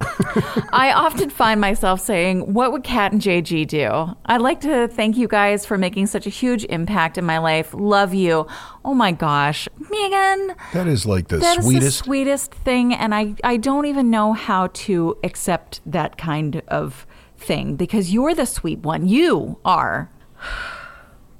I 0.72 0.92
often 0.94 1.30
find 1.30 1.60
myself 1.60 2.00
saying, 2.00 2.52
What 2.52 2.72
would 2.72 2.82
Kat 2.82 3.12
and 3.12 3.20
JG 3.20 3.66
do? 3.68 4.16
I'd 4.26 4.40
like 4.40 4.60
to 4.62 4.88
thank 4.88 5.16
you 5.16 5.28
guys 5.28 5.64
for 5.64 5.78
making 5.78 6.06
such 6.08 6.26
a 6.26 6.30
huge 6.30 6.64
impact 6.64 7.18
in 7.18 7.24
my 7.24 7.38
life. 7.38 7.72
Love 7.72 8.12
you. 8.12 8.46
Oh 8.84 8.94
my 8.94 9.12
gosh. 9.12 9.68
Megan, 9.90 10.54
That 10.72 10.88
is 10.88 11.06
like 11.06 11.28
the 11.28 11.36
that 11.38 11.58
is 11.58 11.64
sweetest. 11.64 11.98
the 11.98 12.04
sweetest 12.04 12.52
thing. 12.54 12.92
And 12.94 13.14
I, 13.14 13.34
I 13.44 13.56
don't 13.56 13.86
even 13.86 14.10
know 14.10 14.32
how 14.32 14.68
to 14.68 15.16
accept 15.22 15.80
that 15.86 16.18
kind 16.18 16.62
of 16.66 17.06
thing 17.36 17.76
because 17.76 18.12
you're 18.12 18.34
the 18.34 18.46
sweet 18.46 18.80
one. 18.80 19.06
You 19.06 19.58
are. 19.64 20.10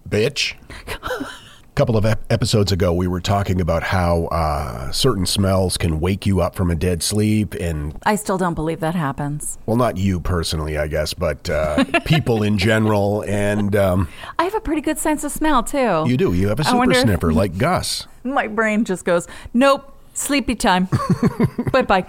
bitch. 0.09 0.55
A 1.73 1.75
couple 1.75 1.97
of 1.97 2.05
ep- 2.05 2.31
episodes 2.31 2.71
ago, 2.71 2.93
we 2.93 3.07
were 3.09 3.23
talking 3.23 3.59
about 3.59 3.83
how 3.83 4.27
uh, 4.27 4.93
certain 4.93 5.25
smells 5.25 5.79
can 5.79 6.01
wake 6.01 6.27
you 6.27 6.43
up 6.43 6.55
from 6.55 6.71
a 6.71 6.75
dead 6.75 7.03
sleep, 7.03 7.55
and 7.55 7.97
I 8.05 8.17
still 8.17 8.37
don't 8.37 8.53
believe 8.53 8.81
that 8.81 8.95
happens. 8.95 9.57
well, 9.65 9.79
not 9.79 9.97
you 9.97 10.21
personally, 10.21 10.77
I 10.77 10.87
guess, 10.87 11.15
but 11.15 11.49
uh, 11.49 11.83
people 12.05 12.43
in 12.43 12.59
general. 12.59 13.25
And 13.27 13.75
um, 13.75 14.09
I 14.39 14.45
have 14.45 14.55
a 14.55 14.61
pretty 14.61 14.83
good 14.83 14.99
sense 14.99 15.25
of 15.25 15.33
smell, 15.33 15.63
too. 15.63 16.05
you 16.07 16.19
do. 16.19 16.35
You 16.35 16.49
have 16.49 16.61
a 16.61 16.65
super 16.65 16.93
sniffer 16.93 17.33
like 17.33 17.57
Gus. 17.57 18.07
My 18.23 18.49
brain 18.49 18.85
just 18.85 19.07
goes, 19.07 19.27
Nope, 19.55 19.97
sleepy 20.13 20.55
time. 20.57 20.91
bye 21.73 21.81
bye. 21.81 22.05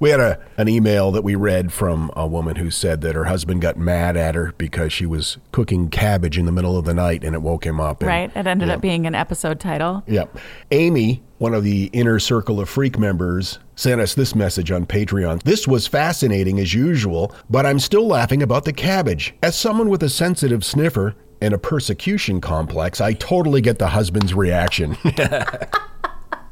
We 0.00 0.10
had 0.10 0.20
a 0.20 0.38
an 0.56 0.68
email 0.68 1.10
that 1.12 1.22
we 1.22 1.34
read 1.34 1.72
from 1.72 2.10
a 2.14 2.26
woman 2.26 2.56
who 2.56 2.70
said 2.70 3.00
that 3.00 3.14
her 3.14 3.24
husband 3.24 3.60
got 3.62 3.76
mad 3.76 4.16
at 4.16 4.34
her 4.34 4.52
because 4.56 4.92
she 4.92 5.06
was 5.06 5.38
cooking 5.52 5.88
cabbage 5.88 6.38
in 6.38 6.46
the 6.46 6.52
middle 6.52 6.76
of 6.76 6.84
the 6.84 6.94
night 6.94 7.24
and 7.24 7.34
it 7.34 7.42
woke 7.42 7.66
him 7.66 7.80
up. 7.80 8.00
And, 8.00 8.08
Right? 8.08 8.36
It 8.36 8.46
ended 8.46 8.68
yeah. 8.68 8.74
up 8.74 8.80
being 8.80 9.06
an 9.06 9.14
episode 9.14 9.58
title. 9.60 10.04
Yep. 10.06 10.38
Amy, 10.70 11.22
one 11.38 11.54
of 11.54 11.64
the 11.64 11.90
inner 11.92 12.18
circle 12.18 12.60
of 12.60 12.68
freak 12.68 12.98
members, 12.98 13.58
sent 13.76 14.00
us 14.00 14.14
this 14.14 14.34
message 14.34 14.70
on 14.70 14.86
Patreon. 14.86 15.42
This 15.42 15.66
was 15.66 15.86
fascinating 15.86 16.58
as 16.60 16.74
usual, 16.74 17.34
but 17.50 17.66
I'm 17.66 17.78
still 17.78 18.06
laughing 18.06 18.42
about 18.42 18.64
the 18.64 18.72
cabbage. 18.72 19.34
As 19.42 19.56
someone 19.56 19.88
with 19.88 20.02
a 20.02 20.08
sensitive 20.08 20.64
sniffer 20.64 21.14
and 21.40 21.54
a 21.54 21.58
persecution 21.58 22.40
complex, 22.40 23.00
I 23.00 23.12
totally 23.14 23.60
get 23.60 23.78
the 23.78 23.88
husband's 23.88 24.34
reaction. 24.34 24.96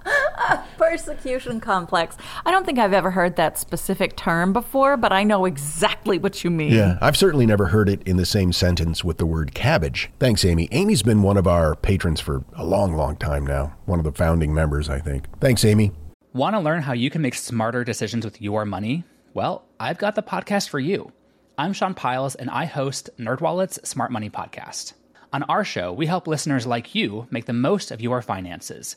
Persecution 0.78 1.60
complex. 1.60 2.16
I 2.44 2.50
don't 2.50 2.64
think 2.64 2.78
I've 2.78 2.92
ever 2.92 3.10
heard 3.10 3.36
that 3.36 3.58
specific 3.58 4.16
term 4.16 4.52
before, 4.52 4.96
but 4.96 5.12
I 5.12 5.24
know 5.24 5.44
exactly 5.44 6.18
what 6.18 6.44
you 6.44 6.50
mean. 6.50 6.72
yeah, 6.72 6.98
I've 7.00 7.16
certainly 7.16 7.46
never 7.46 7.66
heard 7.66 7.88
it 7.88 8.02
in 8.04 8.16
the 8.16 8.26
same 8.26 8.52
sentence 8.52 9.02
with 9.02 9.18
the 9.18 9.26
word 9.26 9.54
cabbage. 9.54 10.10
Thanks, 10.18 10.44
Amy. 10.44 10.68
Amy's 10.72 11.02
been 11.02 11.22
one 11.22 11.36
of 11.36 11.46
our 11.46 11.74
patrons 11.74 12.20
for 12.20 12.44
a 12.54 12.64
long, 12.64 12.94
long 12.94 13.16
time 13.16 13.46
now. 13.46 13.74
One 13.86 13.98
of 13.98 14.04
the 14.04 14.12
founding 14.12 14.54
members, 14.54 14.88
I 14.88 15.00
think. 15.00 15.26
Thanks, 15.40 15.64
Amy. 15.64 15.92
Want 16.32 16.54
to 16.54 16.60
learn 16.60 16.82
how 16.82 16.92
you 16.92 17.10
can 17.10 17.22
make 17.22 17.34
smarter 17.34 17.82
decisions 17.82 18.24
with 18.24 18.42
your 18.42 18.64
money? 18.64 19.04
Well, 19.32 19.64
I've 19.80 19.98
got 19.98 20.14
the 20.14 20.22
podcast 20.22 20.68
for 20.68 20.78
you. 20.78 21.12
I'm 21.58 21.72
Sean 21.72 21.94
Pyles, 21.94 22.34
and 22.34 22.50
I 22.50 22.66
host 22.66 23.08
NerdWallet's 23.18 23.88
Smart 23.88 24.12
Money 24.12 24.28
Podcast. 24.28 24.92
On 25.32 25.42
our 25.44 25.64
show, 25.64 25.92
we 25.92 26.06
help 26.06 26.26
listeners 26.26 26.66
like 26.66 26.94
you 26.94 27.26
make 27.30 27.46
the 27.46 27.52
most 27.54 27.90
of 27.90 28.00
your 28.00 28.20
finances. 28.22 28.96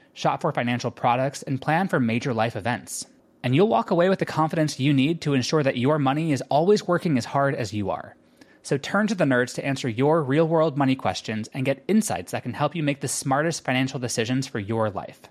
shop 0.13 0.41
for 0.41 0.51
financial 0.51 0.91
products, 0.91 1.43
and 1.43 1.61
plan 1.61 1.87
for 1.87 1.99
major 1.99 2.33
life 2.33 2.55
events. 2.55 3.05
And 3.43 3.55
you'll 3.55 3.67
walk 3.67 3.91
away 3.91 4.09
with 4.09 4.19
the 4.19 4.25
confidence 4.25 4.79
you 4.79 4.93
need 4.93 5.21
to 5.21 5.33
ensure 5.33 5.63
that 5.63 5.77
your 5.77 5.97
money 5.97 6.31
is 6.31 6.43
always 6.49 6.87
working 6.87 7.17
as 7.17 7.25
hard 7.25 7.55
as 7.55 7.73
you 7.73 7.89
are. 7.89 8.15
So 8.63 8.77
turn 8.77 9.07
to 9.07 9.15
the 9.15 9.23
nerds 9.23 9.55
to 9.55 9.65
answer 9.65 9.89
your 9.89 10.21
real 10.21 10.47
world 10.47 10.77
money 10.77 10.95
questions 10.95 11.49
and 11.53 11.65
get 11.65 11.83
insights 11.87 12.31
that 12.31 12.43
can 12.43 12.53
help 12.53 12.75
you 12.75 12.83
make 12.83 13.01
the 13.01 13.07
smartest 13.07 13.63
financial 13.63 13.99
decisions 13.99 14.45
for 14.45 14.59
your 14.59 14.89
life. 14.89 15.21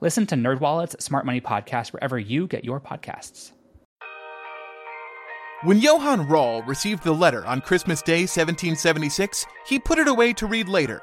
Listen 0.00 0.26
to 0.26 0.36
NerdWallet's 0.36 1.02
Smart 1.02 1.24
Money 1.24 1.40
Podcast 1.40 1.92
wherever 1.92 2.18
you 2.18 2.46
get 2.46 2.64
your 2.64 2.80
podcasts. 2.80 3.52
When 5.64 5.80
Johann 5.80 6.28
Rall 6.28 6.62
received 6.62 7.02
the 7.02 7.12
letter 7.12 7.44
on 7.44 7.62
Christmas 7.62 8.00
Day 8.00 8.20
1776, 8.20 9.44
he 9.66 9.80
put 9.80 9.98
it 9.98 10.06
away 10.06 10.32
to 10.34 10.46
read 10.46 10.68
later. 10.68 11.02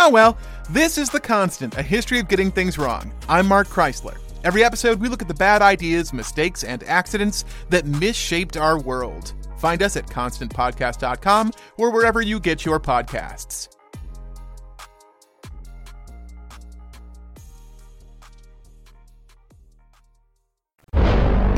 Oh 0.00 0.10
well, 0.10 0.38
this 0.70 0.96
is 0.96 1.10
The 1.10 1.18
Constant, 1.18 1.76
a 1.76 1.82
history 1.82 2.20
of 2.20 2.28
getting 2.28 2.52
things 2.52 2.78
wrong. 2.78 3.12
I'm 3.28 3.48
Mark 3.48 3.66
Chrisler. 3.66 4.16
Every 4.44 4.62
episode, 4.62 5.00
we 5.00 5.08
look 5.08 5.22
at 5.22 5.26
the 5.28 5.34
bad 5.34 5.60
ideas, 5.60 6.12
mistakes, 6.12 6.62
and 6.62 6.84
accidents 6.84 7.44
that 7.70 7.84
misshaped 7.84 8.56
our 8.56 8.78
world. 8.78 9.34
Find 9.58 9.82
us 9.82 9.96
at 9.96 10.06
constantpodcast.com 10.06 11.52
or 11.78 11.90
wherever 11.90 12.22
you 12.22 12.38
get 12.38 12.64
your 12.64 12.78
podcasts. 12.78 13.68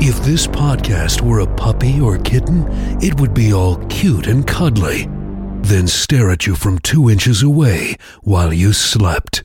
If 0.03 0.23
this 0.23 0.47
podcast 0.47 1.21
were 1.21 1.41
a 1.41 1.55
puppy 1.55 2.01
or 2.01 2.17
kitten, 2.17 2.65
it 3.03 3.19
would 3.19 3.35
be 3.35 3.53
all 3.53 3.75
cute 3.85 4.25
and 4.25 4.47
cuddly, 4.47 5.07
then 5.71 5.87
stare 5.87 6.29
at 6.29 6.45
you 6.45 6.53
from 6.53 6.79
two 6.79 7.09
inches 7.09 7.41
away 7.41 7.95
while 8.23 8.51
you 8.51 8.73
slept. 8.73 9.43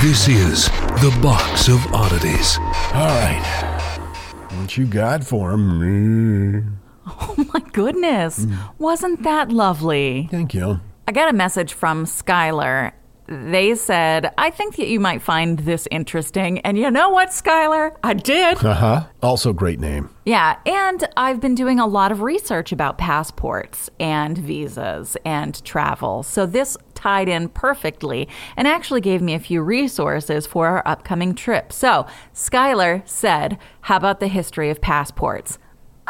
This 0.00 0.28
is 0.28 0.66
the 1.02 1.18
Box 1.20 1.66
of 1.66 1.84
Oddities. 1.92 2.56
All 2.94 3.08
right. 3.18 4.48
What 4.52 4.76
you 4.76 4.86
got 4.86 5.24
for 5.24 5.50
him? 5.50 6.78
Oh 7.04 7.34
my 7.52 7.60
goodness. 7.72 8.44
Hmm. 8.44 8.54
Wasn't 8.78 9.24
that 9.24 9.50
lovely? 9.50 10.28
Thank 10.30 10.54
you. 10.54 10.80
I 11.08 11.12
got 11.12 11.28
a 11.28 11.32
message 11.32 11.72
from 11.72 12.04
Skylar. 12.04 12.92
They 13.30 13.76
said, 13.76 14.32
I 14.36 14.50
think 14.50 14.74
that 14.76 14.88
you 14.88 14.98
might 14.98 15.22
find 15.22 15.60
this 15.60 15.86
interesting. 15.92 16.58
And 16.60 16.76
you 16.76 16.90
know 16.90 17.10
what, 17.10 17.28
Skylar? 17.28 17.96
I 18.02 18.14
did. 18.14 18.58
Uh 18.70 18.74
huh. 18.74 19.06
Also, 19.20 19.52
great 19.52 19.80
name. 19.80 20.10
Yeah, 20.24 20.56
and 20.64 21.08
I've 21.16 21.40
been 21.40 21.56
doing 21.56 21.80
a 21.80 21.86
lot 21.86 22.12
of 22.12 22.20
research 22.20 22.70
about 22.70 22.98
passports 22.98 23.90
and 23.98 24.38
visas 24.38 25.16
and 25.24 25.62
travel. 25.64 26.22
So 26.22 26.46
this 26.46 26.76
tied 26.94 27.28
in 27.28 27.48
perfectly 27.48 28.28
and 28.56 28.68
actually 28.68 29.00
gave 29.00 29.22
me 29.22 29.34
a 29.34 29.40
few 29.40 29.62
resources 29.62 30.46
for 30.46 30.66
our 30.68 30.82
upcoming 30.86 31.34
trip. 31.34 31.72
So, 31.72 32.06
Skylar 32.34 33.06
said, 33.08 33.58
How 33.82 33.96
about 33.96 34.20
the 34.20 34.28
history 34.28 34.70
of 34.70 34.80
passports? 34.80 35.58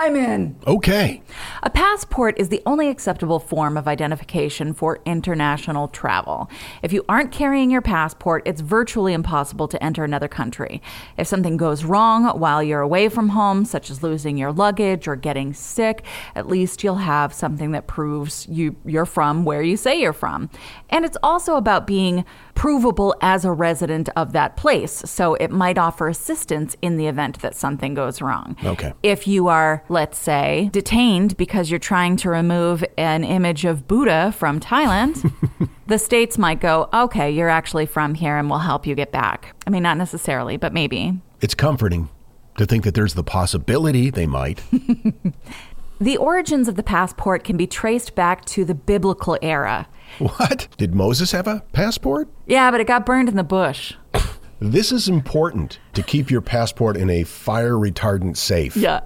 I'm 0.01 0.17
in. 0.17 0.57
Okay. 0.67 1.21
A 1.63 1.69
passport 1.69 2.41
is 2.41 2.49
the 2.49 2.63
only 2.65 2.89
acceptable 2.89 3.39
form 3.39 3.77
of 3.77 3.87
identification 3.87 4.73
for 4.73 4.99
international 5.05 5.89
travel. 5.89 6.49
If 6.83 6.91
you 6.91 7.05
aren't 7.07 7.33
carrying 7.33 7.71
your 7.71 7.83
passport, 7.83 8.43
it's 8.47 8.63
virtually 8.63 9.13
impossible 9.13 9.69
to 9.69 9.85
enter 9.85 10.03
another 10.03 10.27
country. 10.27 10.81
If 11.19 11.27
something 11.27 11.59
goes 11.59 11.85
wrong 11.85 12.25
while 12.39 12.63
you're 12.63 12.81
away 12.81 13.11
from 13.11 13.29
home, 13.29 13.67
such 13.67 13.91
as 13.91 14.03
losing 14.03 14.39
your 14.39 14.53
luggage 14.53 15.07
or 15.07 15.17
getting 15.17 15.53
sick, 15.53 16.03
at 16.35 16.49
least 16.49 16.83
you'll 16.83 16.95
have 16.95 17.35
something 17.35 17.73
that 17.73 17.87
proves 17.87 18.49
you 18.49 18.77
you're 18.87 19.05
from 19.05 19.45
where 19.45 19.61
you 19.61 19.77
say 19.77 20.01
you're 20.01 20.15
from. 20.15 20.49
And 20.89 21.05
it's 21.05 21.19
also 21.23 21.57
about 21.57 21.87
being 21.87 22.25
provable 22.55 23.15
as 23.21 23.45
a 23.45 23.53
resident 23.53 24.09
of 24.17 24.33
that 24.33 24.57
place, 24.57 25.03
so 25.05 25.35
it 25.35 25.51
might 25.51 25.77
offer 25.77 26.09
assistance 26.09 26.75
in 26.81 26.97
the 26.97 27.07
event 27.07 27.41
that 27.41 27.55
something 27.55 27.93
goes 27.93 28.23
wrong. 28.23 28.57
Okay. 28.65 28.95
If 29.03 29.27
you 29.27 29.49
are, 29.49 29.85
let's 29.91 30.17
say, 30.17 30.71
detained 30.73 31.37
because 31.37 31.71
you're 31.71 31.79
trying 31.81 32.17
to 32.17 32.31
remove 32.31 32.85
an 32.97 33.25
image 33.25 33.65
of 33.65 33.87
Buddha 33.89 34.33
from 34.33 34.61
Thailand, 34.61 35.31
the 35.87 35.99
states 35.99 36.39
might 36.39 36.61
go, 36.61 36.89
okay, 36.95 37.31
you're 37.31 37.49
actually 37.49 37.87
from 37.87 38.15
here 38.15 38.37
and 38.39 38.49
we'll 38.49 38.61
help 38.61 38.87
you 38.87 38.95
get 38.95 39.13
back. 39.13 39.55
I 39.67 39.71
mean, 39.71 39.83
not 39.83 39.99
necessarily, 39.99 40.57
but 40.57 40.73
maybe. 40.73 41.21
It's 41.41 41.55
comforting 41.55 42.09
to 42.57 42.67
think 42.67 42.85
that 42.85 42.95
there's 42.95 43.15
the 43.15 43.25
possibility 43.25 44.11
they 44.11 44.27
might. 44.27 44.63
The 46.03 46.17
origins 46.17 46.67
of 46.67 46.77
the 46.77 46.83
passport 46.83 47.45
can 47.45 47.59
be 47.59 47.67
traced 47.67 48.15
back 48.15 48.47
to 48.47 48.65
the 48.65 48.75
biblical 48.75 49.37
era. 49.43 49.87
what? 50.19 50.67
Did 50.79 50.95
Moses 50.95 51.33
have 51.33 51.47
a 51.47 51.63
passport? 51.75 52.31
Yeah, 52.47 52.71
but 52.71 52.81
it 52.81 52.87
got 52.87 53.05
burned 53.05 53.29
in 53.29 53.37
the 53.37 53.45
bush. 53.45 53.93
This 54.61 54.93
is 54.93 55.09
important 55.09 55.79
to 55.93 56.03
keep 56.03 56.31
your 56.31 56.41
passport 56.41 56.97
in 56.97 57.11
a 57.11 57.25
fire 57.25 57.75
retardant 57.75 58.39
safe. 58.39 58.79
Yeah. 58.79 59.01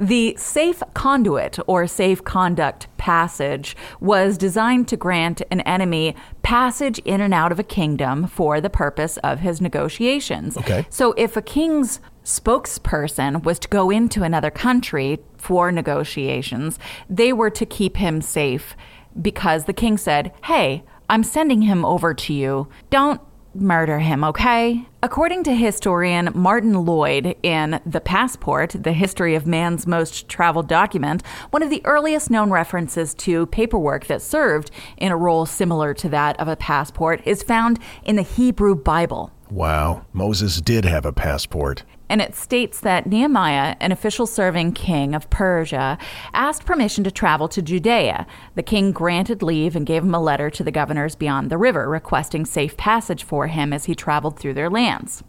The 0.00 0.34
safe 0.38 0.82
conduit 0.94 1.58
or 1.66 1.86
safe 1.86 2.24
conduct 2.24 2.88
passage 2.96 3.76
was 4.00 4.38
designed 4.38 4.88
to 4.88 4.96
grant 4.96 5.42
an 5.50 5.60
enemy 5.60 6.16
passage 6.42 6.98
in 7.00 7.20
and 7.20 7.34
out 7.34 7.52
of 7.52 7.58
a 7.58 7.62
kingdom 7.62 8.26
for 8.26 8.62
the 8.62 8.70
purpose 8.70 9.18
of 9.18 9.40
his 9.40 9.60
negotiations. 9.60 10.56
Okay. 10.56 10.86
So 10.88 11.12
if 11.18 11.36
a 11.36 11.42
king's 11.42 12.00
spokesperson 12.24 13.44
was 13.44 13.58
to 13.58 13.68
go 13.68 13.90
into 13.90 14.22
another 14.22 14.50
country 14.50 15.18
for 15.36 15.70
negotiations, 15.70 16.78
they 17.10 17.34
were 17.34 17.50
to 17.50 17.66
keep 17.66 17.98
him 17.98 18.22
safe 18.22 18.74
because 19.20 19.66
the 19.66 19.74
king 19.74 19.98
said, 19.98 20.32
Hey, 20.44 20.82
I'm 21.10 21.24
sending 21.24 21.62
him 21.62 21.84
over 21.84 22.14
to 22.14 22.32
you. 22.32 22.68
Don't 22.88 23.20
murder 23.54 23.98
him, 23.98 24.24
okay? 24.24 24.86
According 25.02 25.44
to 25.44 25.54
historian 25.54 26.28
Martin 26.34 26.84
Lloyd 26.84 27.34
in 27.42 27.80
The 27.86 28.02
Passport, 28.02 28.76
the 28.78 28.92
history 28.92 29.34
of 29.34 29.46
man's 29.46 29.86
most 29.86 30.28
traveled 30.28 30.68
document, 30.68 31.22
one 31.48 31.62
of 31.62 31.70
the 31.70 31.80
earliest 31.86 32.30
known 32.30 32.50
references 32.50 33.14
to 33.14 33.46
paperwork 33.46 34.08
that 34.08 34.20
served 34.20 34.70
in 34.98 35.10
a 35.10 35.16
role 35.16 35.46
similar 35.46 35.94
to 35.94 36.10
that 36.10 36.38
of 36.38 36.48
a 36.48 36.56
passport 36.56 37.22
is 37.24 37.42
found 37.42 37.78
in 38.04 38.16
the 38.16 38.22
Hebrew 38.22 38.74
Bible. 38.74 39.32
Wow. 39.48 40.04
Moses 40.12 40.60
did 40.60 40.84
have 40.84 41.06
a 41.06 41.14
passport. 41.14 41.82
And 42.10 42.20
it 42.20 42.34
states 42.34 42.80
that 42.80 43.06
Nehemiah, 43.06 43.76
an 43.78 43.92
official 43.92 44.26
serving 44.26 44.72
king 44.72 45.14
of 45.14 45.30
Persia, 45.30 45.96
asked 46.34 46.66
permission 46.66 47.04
to 47.04 47.10
travel 47.12 47.46
to 47.46 47.62
Judea. 47.62 48.26
The 48.56 48.64
king 48.64 48.90
granted 48.90 49.44
leave 49.44 49.76
and 49.76 49.86
gave 49.86 50.02
him 50.02 50.12
a 50.12 50.20
letter 50.20 50.50
to 50.50 50.64
the 50.64 50.72
governors 50.72 51.14
beyond 51.14 51.50
the 51.50 51.56
river, 51.56 51.88
requesting 51.88 52.44
safe 52.44 52.76
passage 52.76 53.22
for 53.22 53.46
him 53.46 53.72
as 53.72 53.84
he 53.84 53.94
traveled 53.94 54.40
through 54.40 54.54
their 54.54 54.68
lands. 54.68 55.22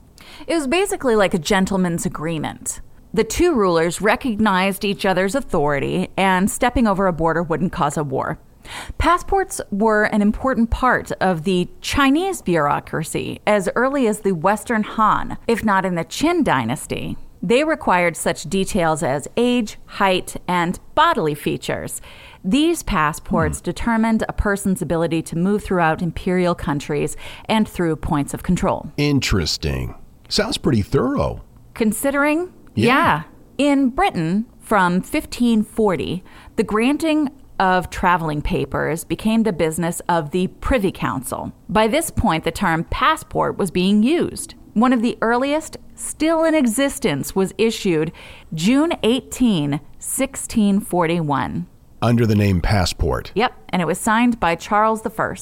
It 0.47 0.55
was 0.55 0.65
basically 0.65 1.15
like 1.15 1.35
a 1.35 1.39
gentleman's 1.39 2.07
agreement. 2.07 2.81
The 3.13 3.25
two 3.25 3.53
rulers 3.53 4.01
recognized 4.01 4.83
each 4.83 5.05
other's 5.05 5.35
authority, 5.35 6.09
and 6.17 6.49
stepping 6.49 6.87
over 6.87 7.05
a 7.05 7.13
border 7.13 7.43
wouldn't 7.43 7.73
cause 7.73 7.95
a 7.95 8.03
war. 8.03 8.39
Passports 8.97 9.61
were 9.71 10.05
an 10.05 10.21
important 10.21 10.69
part 10.69 11.11
of 11.13 11.43
the 11.43 11.67
Chinese 11.81 12.41
bureaucracy 12.41 13.39
as 13.45 13.69
early 13.75 14.07
as 14.07 14.21
the 14.21 14.33
Western 14.33 14.83
Han, 14.83 15.37
if 15.47 15.63
not 15.63 15.85
in 15.85 15.95
the 15.95 16.05
Qin 16.05 16.43
dynasty. 16.43 17.17
They 17.43 17.63
required 17.63 18.15
such 18.15 18.43
details 18.43 19.01
as 19.01 19.27
age, 19.35 19.77
height, 19.85 20.35
and 20.47 20.79
bodily 20.93 21.33
features. 21.33 22.01
These 22.43 22.83
passports 22.83 23.59
hmm. 23.59 23.63
determined 23.63 24.23
a 24.27 24.33
person's 24.33 24.81
ability 24.81 25.21
to 25.23 25.37
move 25.37 25.63
throughout 25.63 26.01
imperial 26.01 26.55
countries 26.55 27.17
and 27.45 27.67
through 27.67 27.95
points 27.97 28.33
of 28.33 28.43
control. 28.43 28.91
Interesting. 28.97 29.95
Sounds 30.29 30.57
pretty 30.57 30.81
thorough. 30.81 31.43
Considering, 31.73 32.53
Yeah. 32.75 33.23
In 33.57 33.89
Britain, 33.89 34.45
from 34.59 34.93
1540, 34.93 36.23
the 36.55 36.63
granting 36.63 37.29
of 37.61 37.91
traveling 37.91 38.41
papers 38.41 39.03
became 39.03 39.43
the 39.43 39.53
business 39.53 40.01
of 40.09 40.31
the 40.31 40.47
Privy 40.47 40.91
Council. 40.91 41.53
By 41.69 41.87
this 41.87 42.09
point, 42.09 42.43
the 42.43 42.51
term 42.51 42.85
passport 42.85 43.57
was 43.57 43.69
being 43.69 44.01
used. 44.01 44.55
One 44.73 44.91
of 44.91 45.03
the 45.03 45.15
earliest 45.21 45.77
still 45.93 46.43
in 46.43 46.55
existence 46.55 47.35
was 47.35 47.53
issued 47.59 48.11
June 48.51 48.93
18, 49.03 49.71
1641. 49.71 51.67
Under 52.01 52.25
the 52.25 52.35
name 52.35 52.61
passport. 52.61 53.31
Yep, 53.35 53.53
and 53.69 53.79
it 53.79 53.85
was 53.85 53.99
signed 53.99 54.39
by 54.39 54.55
Charles 54.55 55.05
I. 55.05 55.35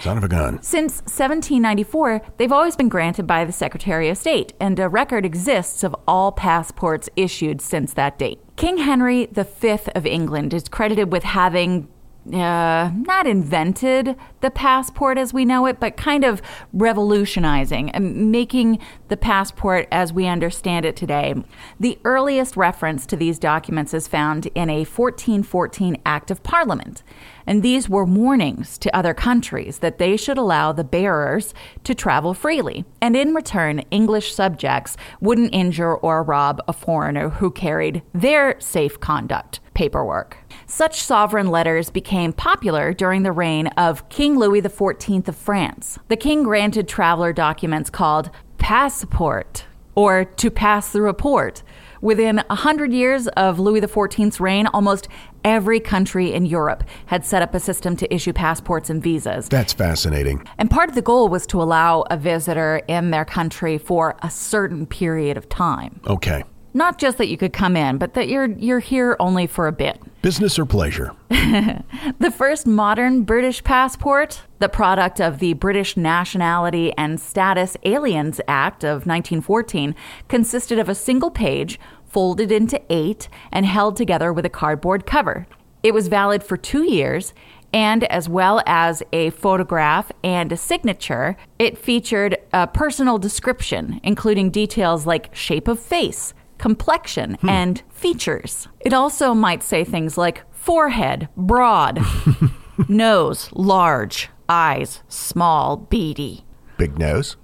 Son 0.00 0.18
of 0.18 0.24
a 0.24 0.28
gun. 0.28 0.62
Since 0.62 1.02
1794, 1.02 2.22
they've 2.36 2.52
always 2.52 2.76
been 2.76 2.88
granted 2.88 3.26
by 3.26 3.44
the 3.44 3.52
Secretary 3.52 4.08
of 4.08 4.18
State, 4.18 4.52
and 4.60 4.78
a 4.78 4.88
record 4.88 5.24
exists 5.24 5.82
of 5.82 5.94
all 6.06 6.32
passports 6.32 7.08
issued 7.16 7.60
since 7.60 7.94
that 7.94 8.18
date. 8.18 8.40
King 8.56 8.78
Henry 8.78 9.26
V 9.26 9.78
of 9.94 10.06
England 10.06 10.54
is 10.54 10.68
credited 10.68 11.12
with 11.12 11.24
having 11.24 11.88
uh, 12.32 12.90
not 12.94 13.26
invented 13.26 14.16
the 14.40 14.50
passport 14.50 15.18
as 15.18 15.34
we 15.34 15.44
know 15.44 15.66
it, 15.66 15.78
but 15.78 15.96
kind 15.96 16.24
of 16.24 16.40
revolutionizing 16.72 17.90
and 17.90 18.30
making 18.30 18.78
the 19.08 19.16
passport 19.16 19.86
as 19.92 20.12
we 20.12 20.26
understand 20.26 20.86
it 20.86 20.96
today. 20.96 21.34
The 21.78 21.98
earliest 22.04 22.56
reference 22.56 23.04
to 23.06 23.16
these 23.16 23.38
documents 23.38 23.92
is 23.92 24.08
found 24.08 24.46
in 24.54 24.70
a 24.70 24.84
1414 24.84 25.98
Act 26.06 26.30
of 26.30 26.42
Parliament. 26.42 27.02
And 27.46 27.62
these 27.62 27.88
were 27.88 28.04
warnings 28.04 28.78
to 28.78 28.96
other 28.96 29.12
countries 29.12 29.80
that 29.80 29.98
they 29.98 30.16
should 30.16 30.38
allow 30.38 30.72
the 30.72 30.84
bearers 30.84 31.52
to 31.84 31.94
travel 31.94 32.32
freely. 32.32 32.84
And 33.00 33.14
in 33.16 33.34
return, 33.34 33.80
English 33.90 34.34
subjects 34.34 34.96
wouldn't 35.20 35.54
injure 35.54 35.94
or 35.94 36.22
rob 36.22 36.62
a 36.66 36.72
foreigner 36.72 37.28
who 37.28 37.50
carried 37.50 38.02
their 38.14 38.58
safe 38.60 38.98
conduct 38.98 39.60
paperwork. 39.74 40.38
Such 40.66 41.02
sovereign 41.02 41.48
letters 41.48 41.90
became 41.90 42.32
popular 42.32 42.92
during 42.92 43.22
the 43.22 43.32
reign 43.32 43.68
of 43.68 44.08
King 44.08 44.38
Louis 44.38 44.62
XIV 44.62 45.28
of 45.28 45.36
France. 45.36 45.98
The 46.08 46.16
king 46.16 46.42
granted 46.42 46.88
traveler 46.88 47.32
documents 47.32 47.90
called 47.90 48.30
passport 48.58 49.66
or 49.94 50.24
to 50.24 50.50
pass 50.50 50.92
the 50.92 51.02
report. 51.02 51.62
Within 52.00 52.42
a 52.50 52.54
hundred 52.54 52.92
years 52.92 53.28
of 53.28 53.58
Louis 53.58 53.80
XIV's 53.80 54.40
reign, 54.40 54.66
almost 54.68 55.08
every 55.44 55.80
country 55.80 56.32
in 56.32 56.44
Europe 56.44 56.84
had 57.06 57.24
set 57.24 57.40
up 57.40 57.54
a 57.54 57.60
system 57.60 57.96
to 57.96 58.14
issue 58.14 58.32
passports 58.32 58.90
and 58.90 59.02
visas. 59.02 59.48
That's 59.48 59.72
fascinating. 59.72 60.46
And 60.58 60.70
part 60.70 60.88
of 60.88 60.94
the 60.94 61.02
goal 61.02 61.28
was 61.28 61.46
to 61.48 61.62
allow 61.62 62.02
a 62.10 62.16
visitor 62.16 62.82
in 62.88 63.10
their 63.10 63.24
country 63.24 63.78
for 63.78 64.16
a 64.22 64.30
certain 64.30 64.86
period 64.86 65.36
of 65.36 65.48
time. 65.48 66.00
Okay. 66.06 66.44
Not 66.76 66.98
just 66.98 67.18
that 67.18 67.28
you 67.28 67.36
could 67.36 67.52
come 67.52 67.76
in, 67.76 67.98
but 67.98 68.14
that 68.14 68.28
you're 68.28 68.46
you're 68.46 68.80
here 68.80 69.16
only 69.20 69.46
for 69.46 69.68
a 69.68 69.72
bit. 69.72 70.00
Business 70.22 70.58
or 70.58 70.66
pleasure? 70.66 71.12
The 72.18 72.30
first 72.30 72.66
modern 72.66 73.22
British 73.22 73.64
passport, 73.64 74.42
the 74.58 74.68
product 74.68 75.20
of 75.20 75.38
the 75.38 75.54
British 75.54 75.96
Nationality 75.96 76.92
and 76.98 77.20
Status 77.20 77.76
Aliens 77.84 78.40
Act 78.46 78.84
of 78.84 79.06
1914, 79.06 79.94
consisted 80.28 80.78
of 80.78 80.88
a 80.88 80.94
single 80.94 81.30
page 81.30 81.78
folded 82.06 82.52
into 82.52 82.80
eight 82.90 83.28
and 83.50 83.66
held 83.66 83.96
together 83.96 84.32
with 84.32 84.44
a 84.44 84.50
cardboard 84.50 85.06
cover. 85.06 85.46
It 85.82 85.94
was 85.94 86.08
valid 86.08 86.42
for 86.42 86.56
two 86.56 86.84
years, 86.84 87.34
and 87.72 88.04
as 88.04 88.28
well 88.28 88.62
as 88.66 89.02
a 89.12 89.30
photograph 89.30 90.12
and 90.22 90.52
a 90.52 90.56
signature, 90.56 91.36
it 91.58 91.76
featured 91.76 92.36
a 92.52 92.66
personal 92.66 93.18
description, 93.18 94.00
including 94.02 94.50
details 94.50 95.06
like 95.06 95.34
shape 95.34 95.68
of 95.68 95.80
face, 95.80 96.34
complexion, 96.58 97.34
hmm. 97.34 97.48
and 97.48 97.82
features. 97.90 98.68
It 98.80 98.92
also 98.92 99.34
might 99.34 99.62
say 99.62 99.84
things 99.84 100.16
like 100.18 100.42
forehead, 100.52 101.28
broad, 101.36 102.00
nose, 102.88 103.50
large, 103.52 104.30
eyes 104.48 105.02
small, 105.08 105.76
beady. 105.76 106.44
Big 106.76 106.98
nose? 106.98 107.36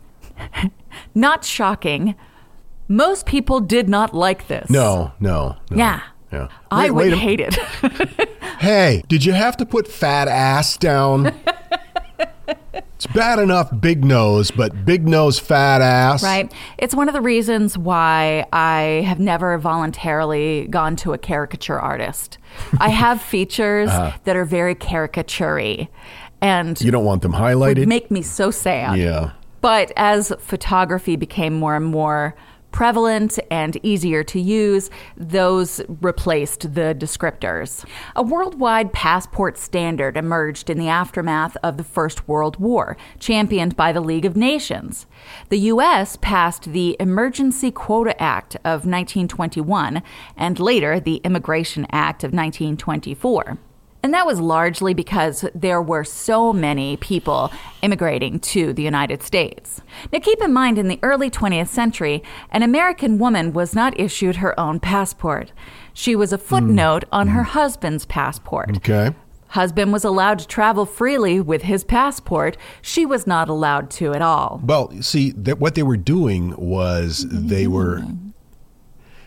Not 1.14 1.44
shocking. 1.44 2.14
Most 2.88 3.24
people 3.26 3.60
did 3.60 3.88
not 3.88 4.12
like 4.14 4.48
this. 4.48 4.68
No, 4.68 5.12
no. 5.20 5.56
no. 5.70 5.76
Yeah. 5.76 6.00
Yeah. 6.32 6.48
I 6.70 6.90
Wait, 6.90 6.90
would 6.90 7.04
wait 7.04 7.12
a- 7.12 7.16
hate 7.16 7.40
it. 7.40 8.28
Hey, 8.58 9.02
did 9.08 9.24
you 9.24 9.32
have 9.32 9.56
to 9.58 9.66
put 9.66 9.88
fat 9.88 10.28
ass 10.28 10.76
down? 10.76 11.32
it's 13.04 13.12
bad 13.14 13.38
enough 13.38 13.70
big 13.80 14.04
nose, 14.04 14.50
but 14.50 14.84
big 14.84 15.08
nose, 15.08 15.38
fat 15.38 15.80
ass. 15.80 16.22
Right. 16.22 16.52
It's 16.76 16.94
one 16.94 17.08
of 17.08 17.14
the 17.14 17.22
reasons 17.22 17.78
why 17.78 18.44
I 18.52 19.04
have 19.06 19.18
never 19.18 19.56
voluntarily 19.56 20.66
gone 20.68 20.96
to 20.96 21.14
a 21.14 21.18
caricature 21.18 21.80
artist. 21.80 22.36
I 22.78 22.88
have 23.04 23.22
features 23.22 23.88
that 23.88 24.36
are 24.36 24.44
very 24.44 24.74
caricature 24.74 25.88
and 26.42 26.76
Uh-huh. 26.76 26.84
You 26.84 26.90
don't 26.90 27.04
want 27.06 27.22
them 27.22 27.32
highlighted? 27.32 27.86
make 27.86 28.10
me 28.10 28.20
so 28.20 28.50
sad. 28.50 28.98
yeah. 28.98 29.30
But 29.62 29.92
as 29.96 30.32
photography 30.38 31.16
became 31.16 31.54
more 31.54 31.76
and 31.76 31.86
more 31.86 32.34
prevalent 32.72 33.38
and 33.50 33.78
easier 33.84 34.22
to 34.24 34.40
use, 34.40 34.90
those 35.16 35.80
replaced 36.00 36.74
the 36.74 36.94
descriptors. 36.98 37.84
A 38.16 38.22
worldwide 38.22 38.92
passport 38.92 39.58
standard 39.58 40.16
emerged 40.16 40.70
in 40.70 40.78
the 40.78 40.88
aftermath 40.88 41.56
of 41.62 41.76
the 41.76 41.84
First 41.84 42.28
World 42.28 42.58
War, 42.58 42.96
championed 43.18 43.76
by 43.76 43.92
the 43.92 44.00
League 44.00 44.24
of 44.24 44.36
Nations. 44.36 45.06
The 45.48 45.58
U.S. 45.58 46.16
passed 46.20 46.72
the 46.72 46.96
Emergency 47.00 47.70
Quota 47.70 48.20
Act 48.20 48.56
of 48.56 48.86
1921 48.86 50.02
and 50.36 50.58
later 50.60 51.00
the 51.00 51.16
Immigration 51.16 51.86
Act 51.90 52.24
of 52.24 52.32
1924. 52.32 53.58
And 54.02 54.14
that 54.14 54.26
was 54.26 54.40
largely 54.40 54.94
because 54.94 55.44
there 55.54 55.82
were 55.82 56.04
so 56.04 56.52
many 56.52 56.96
people 56.96 57.52
immigrating 57.82 58.40
to 58.40 58.72
the 58.72 58.82
United 58.82 59.22
States. 59.22 59.82
Now, 60.12 60.20
keep 60.20 60.40
in 60.40 60.52
mind, 60.52 60.78
in 60.78 60.88
the 60.88 60.98
early 61.02 61.30
20th 61.30 61.68
century, 61.68 62.22
an 62.50 62.62
American 62.62 63.18
woman 63.18 63.52
was 63.52 63.74
not 63.74 63.98
issued 64.00 64.36
her 64.36 64.58
own 64.58 64.80
passport. 64.80 65.52
She 65.92 66.16
was 66.16 66.32
a 66.32 66.38
hmm. 66.38 66.44
footnote 66.44 67.04
on 67.12 67.28
hmm. 67.28 67.34
her 67.34 67.42
husband's 67.42 68.06
passport. 68.06 68.78
Okay. 68.78 69.14
Husband 69.48 69.92
was 69.92 70.04
allowed 70.04 70.38
to 70.38 70.46
travel 70.46 70.86
freely 70.86 71.40
with 71.40 71.62
his 71.62 71.82
passport. 71.82 72.56
She 72.80 73.04
was 73.04 73.26
not 73.26 73.48
allowed 73.48 73.90
to 73.92 74.14
at 74.14 74.22
all. 74.22 74.60
Well, 74.64 74.92
see, 75.02 75.32
that 75.32 75.58
what 75.58 75.74
they 75.74 75.82
were 75.82 75.96
doing 75.96 76.54
was 76.56 77.26
they 77.28 77.66
were 77.66 77.98
mm-hmm. 77.98 78.28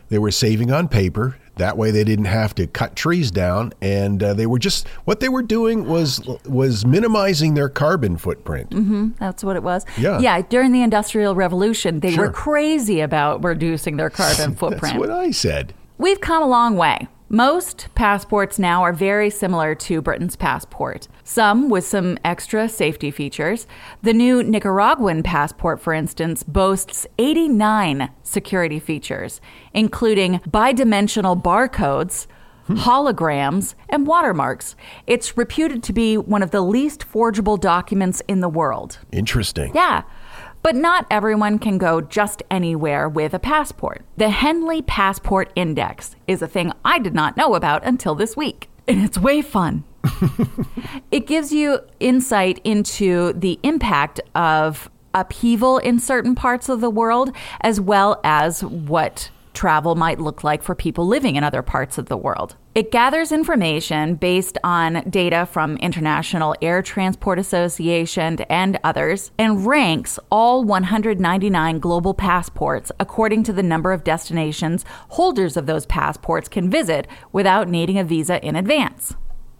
they 0.07 0.17
were 0.17 0.31
saving 0.31 0.71
on 0.71 0.87
paper. 0.87 1.37
That 1.57 1.77
way, 1.77 1.91
they 1.91 2.03
didn't 2.03 2.25
have 2.25 2.55
to 2.55 2.65
cut 2.67 2.95
trees 2.95 3.29
down, 3.29 3.73
and 3.81 4.23
uh, 4.23 4.33
they 4.33 4.47
were 4.47 4.57
just 4.59 4.87
what 5.05 5.19
they 5.19 5.29
were 5.29 5.43
doing 5.43 5.85
was 5.87 6.19
was 6.45 6.85
minimizing 6.85 7.53
their 7.53 7.69
carbon 7.69 8.17
footprint. 8.17 9.17
That's 9.19 9.43
what 9.43 9.55
it 9.55 9.63
was. 9.63 9.85
Yeah. 9.97 10.19
Yeah. 10.19 10.41
During 10.41 10.71
the 10.71 10.81
Industrial 10.81 11.35
Revolution, 11.35 11.99
they 11.99 12.13
Sure. 12.13 12.25
were 12.27 12.31
crazy 12.33 13.01
about 13.01 13.43
reducing 13.43 13.97
their 13.97 14.09
carbon 14.21 14.55
footprint. 14.55 14.81
That's 14.95 14.99
what 14.99 15.11
I 15.11 15.31
said. 15.31 15.73
We've 15.99 16.19
come 16.19 16.41
a 16.41 16.47
long 16.47 16.75
way. 16.75 17.07
Most 17.33 17.87
passports 17.95 18.59
now 18.59 18.83
are 18.83 18.93
very 18.93 19.31
similar 19.31 19.73
to 19.73 20.03
Britain's 20.03 20.35
passport, 20.35 21.07
some 21.23 21.67
with 21.67 21.83
some 21.83 22.19
extra 22.23 22.69
safety 22.69 23.09
features. 23.09 23.65
The 24.03 24.13
new 24.13 24.43
Nicaraguan 24.43 25.23
passport, 25.23 25.81
for 25.81 25.93
instance, 25.93 26.43
boasts 26.43 27.07
89 27.17 28.11
security 28.21 28.79
features, 28.79 29.41
including 29.73 30.41
bidimensional 30.41 31.41
barcodes, 31.41 32.27
holograms, 32.67 33.73
and 33.89 34.05
watermarks. 34.05 34.75
It's 35.07 35.35
reputed 35.35 35.81
to 35.81 35.91
be 35.91 36.17
one 36.17 36.43
of 36.43 36.51
the 36.51 36.61
least 36.61 37.03
forgeable 37.03 37.57
documents 37.57 38.21
in 38.27 38.41
the 38.41 38.49
world. 38.49 38.99
Interesting. 39.11 39.71
Yeah. 39.73 40.03
But 40.63 40.77
not 40.77 41.05
everyone 41.11 41.59
can 41.59 41.77
go 41.77 41.99
just 41.99 42.41
anywhere 42.49 43.09
with 43.09 43.33
a 43.33 43.39
passport. 43.39 44.05
The 44.15 44.29
Henley 44.29 44.81
Passport 44.81 45.51
Index 45.57 46.15
is 46.25 46.41
a 46.41 46.47
thing 46.47 46.71
I 46.85 46.99
did 46.99 47.13
not 47.13 47.35
know 47.35 47.55
about 47.55 47.83
until 47.83 48.15
this 48.15 48.37
week. 48.37 48.69
And 48.87 49.03
it's 49.03 49.17
way 49.17 49.41
fun. 49.41 49.83
it 51.11 51.27
gives 51.27 51.51
you 51.51 51.79
insight 51.99 52.61
into 52.63 53.33
the 53.33 53.59
impact 53.63 54.21
of 54.35 54.89
upheaval 55.13 55.79
in 55.79 55.99
certain 55.99 56.33
parts 56.33 56.69
of 56.69 56.79
the 56.79 56.89
world, 56.89 57.35
as 57.59 57.81
well 57.81 58.21
as 58.23 58.63
what 58.63 59.31
travel 59.53 59.95
might 59.95 60.19
look 60.19 60.45
like 60.45 60.63
for 60.63 60.75
people 60.75 61.05
living 61.05 61.35
in 61.35 61.43
other 61.43 61.61
parts 61.61 61.97
of 61.97 62.07
the 62.07 62.17
world. 62.17 62.55
It 62.75 62.89
gathers 62.89 63.31
information 63.31 64.15
based 64.15 64.57
on 64.63 65.07
data 65.07 65.45
from 65.45 65.77
International 65.77 66.55
Air 66.59 66.81
Transport 66.81 67.37
Association 67.37 68.39
and 68.49 68.79
others 68.83 69.29
and 69.37 69.63
ranks 69.67 70.17
all 70.31 70.63
199 70.63 71.77
global 71.77 72.15
passports 72.15 72.91
according 72.99 73.43
to 73.43 73.53
the 73.53 73.61
number 73.61 73.91
of 73.91 74.03
destinations 74.03 74.85
holders 75.09 75.55
of 75.55 75.67
those 75.67 75.85
passports 75.85 76.49
can 76.49 76.67
visit 76.67 77.07
without 77.31 77.69
needing 77.69 77.99
a 77.99 78.03
visa 78.03 78.43
in 78.43 78.55
advance. 78.55 79.15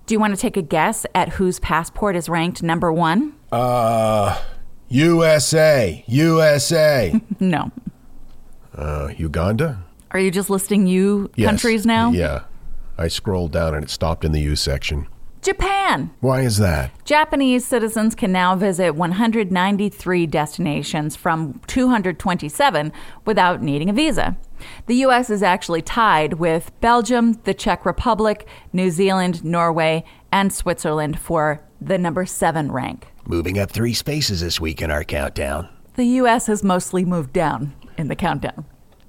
Do 0.08 0.16
you 0.16 0.20
want 0.20 0.34
to 0.34 0.42
take 0.42 0.58
a 0.58 0.64
guess 0.64 1.06
at 1.14 1.30
whose 1.30 1.60
passport 1.60 2.16
is 2.16 2.28
ranked 2.28 2.64
number 2.64 2.92
1? 2.92 3.32
Uh, 3.52 4.42
USA, 4.90 6.04
USA, 6.08 7.22
No. 7.40 7.72
uh, 8.76 9.10
Uganda. 9.16 9.84
Are 10.10 10.20
you 10.20 10.32
just 10.32 10.50
listing 10.50 10.88
you 10.88 11.30
Yes. 11.36 11.48
countries 11.48 11.86
now? 11.86 12.12
Yeah, 12.12 12.42
I 12.98 13.08
scrolled 13.08 13.52
down 13.52 13.76
and 13.76 13.84
it 13.84 13.90
stopped 13.90 14.24
in 14.24 14.32
the 14.32 14.42
U 14.42 14.56
section. 14.56 15.08
Japan. 15.44 16.12
Why 16.22 16.42
is 16.42 16.58
that? 16.60 16.92
Japanese 17.04 17.66
citizens 17.66 18.16
can 18.16 18.32
now 18.32 18.56
visit 18.56 18.96
193 18.96 20.26
destinations 20.26 21.18
from 21.18 21.60
227 21.68 22.94
without 23.26 23.62
needing 23.62 23.90
a 23.90 23.94
visa. 23.94 24.38
The 24.86 24.96
U.S. 24.96 25.30
is 25.30 25.44
actually 25.44 25.82
tied 25.82 26.36
with 26.36 26.72
Belgium, 26.80 27.34
the 27.44 27.54
Czech 27.54 27.86
Republic, 27.86 28.48
New 28.72 28.90
Zealand, 28.90 29.44
Norway, 29.44 30.06
and 30.32 30.54
Switzerland 30.54 31.20
for 31.20 31.62
the 31.82 31.98
number 31.98 32.26
seven 32.26 32.72
rank. 32.72 33.08
Moving 33.26 33.60
up 33.60 33.70
three 33.70 33.94
spaces 33.94 34.40
this 34.40 34.62
week 34.62 34.82
in 34.82 34.90
our 34.90 35.04
countdown. 35.04 35.68
The 35.96 36.06
U.S. 36.06 36.48
has 36.48 36.64
mostly 36.64 37.04
moved 37.04 37.34
down 37.34 37.74
in 37.98 38.08
the 38.08 38.16
countdown. 38.16 38.66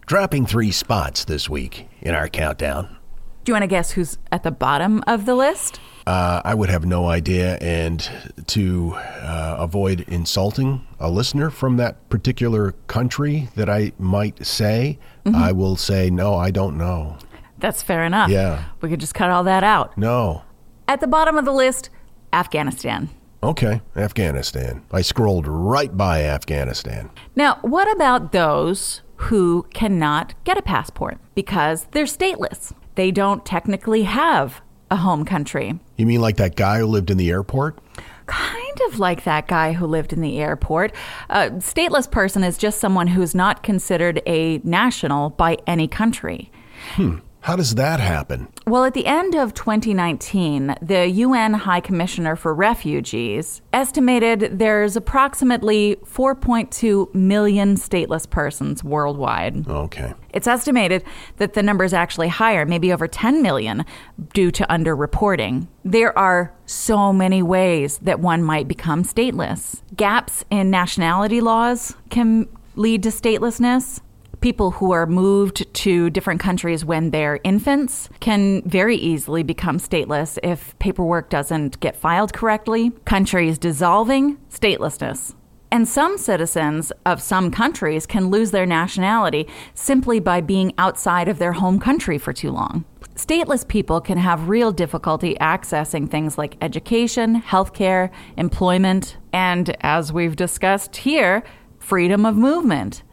Dropping 0.07 0.47
three 0.47 0.73
spots 0.73 1.25
this 1.25 1.49
week 1.49 1.89
in 2.03 2.15
our 2.15 2.29
countdown. 2.29 2.97
Do 3.45 3.51
you 3.51 3.55
want 3.55 3.65
to 3.65 3.69
guess 3.69 3.91
who's 3.91 4.17
at 4.33 4.43
the 4.43 4.51
bottom 4.51 5.05
of 5.07 5.27
the 5.27 5.35
list? 5.35 5.79
Uh, 6.07 6.41
I 6.45 6.55
would 6.55 6.71
have 6.71 6.87
no 6.87 7.07
idea, 7.07 7.57
and 7.59 8.11
to 8.47 8.95
uh, 8.95 9.57
avoid 9.59 10.01
insulting 10.09 10.87
a 10.99 11.11
listener 11.11 11.51
from 11.51 11.77
that 11.77 12.09
particular 12.09 12.73
country 12.87 13.49
that 13.55 13.69
I 13.69 13.93
might 13.99 14.47
say, 14.47 14.99
I 15.27 15.53
will 15.53 15.77
say 15.77 16.11
no. 16.11 16.35
I 16.35 16.51
don't 16.51 16.77
know. 16.77 17.19
That's 17.59 17.83
fair 17.83 18.05
enough. 18.05 18.31
Yeah. 18.31 18.65
We 18.81 18.89
could 18.91 19.01
just 19.01 19.15
cut 19.15 19.31
all 19.31 19.45
that 19.45 19.65
out. 19.65 19.97
No. 19.97 20.43
At 20.89 21.01
the 21.01 21.07
bottom 21.07 21.39
of 21.39 21.45
the 21.45 21.53
list, 21.53 21.89
Afghanistan. 22.33 23.09
Okay, 23.43 23.81
Afghanistan. 23.95 24.83
I 24.91 25.03
scrolled 25.03 25.47
right 25.47 25.95
by 25.95 26.23
Afghanistan. 26.23 27.11
Now, 27.37 27.59
what 27.63 27.91
about 27.95 28.33
those 28.33 29.03
who 29.17 29.67
cannot 29.73 30.35
get 30.45 30.59
a 30.59 30.63
passport 30.63 31.19
because 31.35 31.87
they're 31.93 32.05
stateless? 32.05 32.73
They 32.95 33.11
don't 33.11 33.45
technically 33.45 34.05
have 34.05 34.61
a 34.91 34.97
home 34.97 35.25
country. 35.25 35.79
You 35.97 36.07
mean 36.07 36.21
like 36.21 36.37
that 36.37 36.57
guy 36.57 36.79
who 36.79 36.87
lived 36.87 37.11
in 37.11 37.17
the 37.17 37.31
airport? 37.31 37.79
Kind 38.27 38.81
of 38.89 38.99
like 38.99 39.25
that 39.25 39.49
guy 39.49 39.73
who 39.73 39.87
lived 39.87 40.13
in 40.13 40.21
the 40.21 40.39
airport. 40.39 40.93
A 41.29 41.51
stateless 41.51 42.11
person 42.11 42.43
is 42.43 42.57
just 42.57 42.81
someone 42.81 43.09
who's 43.09 43.35
not 43.35 43.63
considered 43.63 44.23
a 44.27 44.59
national 44.59 45.31
by 45.31 45.59
any 45.67 45.89
country. 45.89 46.51
Hmm. 46.93 47.19
How 47.45 47.57
does 47.57 47.75
that 47.75 48.01
happen? 48.01 48.49
Well, 48.67 48.85
at 48.85 48.95
the 48.95 49.05
end 49.05 49.35
of 49.35 49.53
2019, 49.53 50.77
the 50.81 51.07
UN 51.07 51.53
High 51.53 51.81
Commissioner 51.81 52.37
for 52.37 52.55
Refugees 52.55 53.61
estimated 53.71 54.59
there's 54.59 54.97
approximately 54.97 55.97
4.2 56.07 57.15
million 57.15 57.75
stateless 57.75 58.29
persons 58.29 58.83
worldwide. 58.83 59.69
Okay. 59.69 60.15
It's 60.33 60.47
estimated 60.47 61.05
that 61.37 61.53
the 61.53 61.63
number 61.63 61.85
is 61.85 61.93
actually 61.93 62.29
higher, 62.29 62.65
maybe 62.65 62.91
over 62.95 63.07
10 63.07 63.43
million, 63.43 63.85
due 64.33 64.51
to 64.51 64.65
underreporting. 64.71 65.69
There 65.85 66.19
are 66.19 66.51
so 66.65 67.13
many 67.13 67.43
ways 67.43 67.99
that 67.99 68.21
one 68.21 68.43
might 68.43 68.69
become 68.69 69.05
stateless. 69.05 69.83
Gaps 69.95 70.47
in 70.49 70.71
nationality 70.71 71.43
laws 71.43 71.95
can 72.09 72.49
lead 72.75 73.03
to 73.03 73.11
statelessness. 73.11 74.01
People 74.45 74.73
who 74.73 74.93
are 74.93 75.07
moved 75.07 75.73
to 75.73 76.11
different 76.11 76.39
countries 76.39 76.85
when 76.85 77.13
they're 77.13 77.41
infants 77.45 78.11
can 78.21 78.61
very 78.69 78.95
easily 78.95 79.43
become 79.43 79.79
stateless 79.79 80.39
if 80.43 80.79
paperwork 80.79 81.31
doesn't 81.31 81.81
get 81.81 81.97
filed 81.97 82.35
correctly. 82.35 82.91
Countries 83.07 83.57
dissolving, 83.57 84.37
statelessness. 84.51 85.35
And 85.71 85.89
some 85.89 86.19
citizens 86.19 86.93
of 87.07 87.23
some 87.23 87.51
countries 87.51 88.05
can 88.05 88.29
lose 88.29 88.51
their 88.51 88.67
nationality 88.67 89.49
simply 89.73 90.21
by 90.21 90.43
being 90.43 90.75
outside 90.77 91.27
of 91.27 91.39
their 91.39 91.55
home 91.55 91.81
country 91.81 92.19
for 92.19 92.35
too 92.35 92.51
long. 92.51 92.85
Stateless 93.15 93.67
people 93.67 94.03
can 94.03 94.19
have 94.19 94.51
real 94.51 94.73
difficulty 94.73 95.37
accessing 95.41 96.11
things 96.11 96.37
like 96.37 96.59
education, 96.61 97.41
healthcare, 97.41 98.11
employment, 98.37 99.17
and 99.33 99.75
as 99.81 100.13
we've 100.13 100.37
discussed 100.37 100.97
here, 100.97 101.43
freedom 101.79 102.27
of 102.27 102.37
movement. 102.37 103.04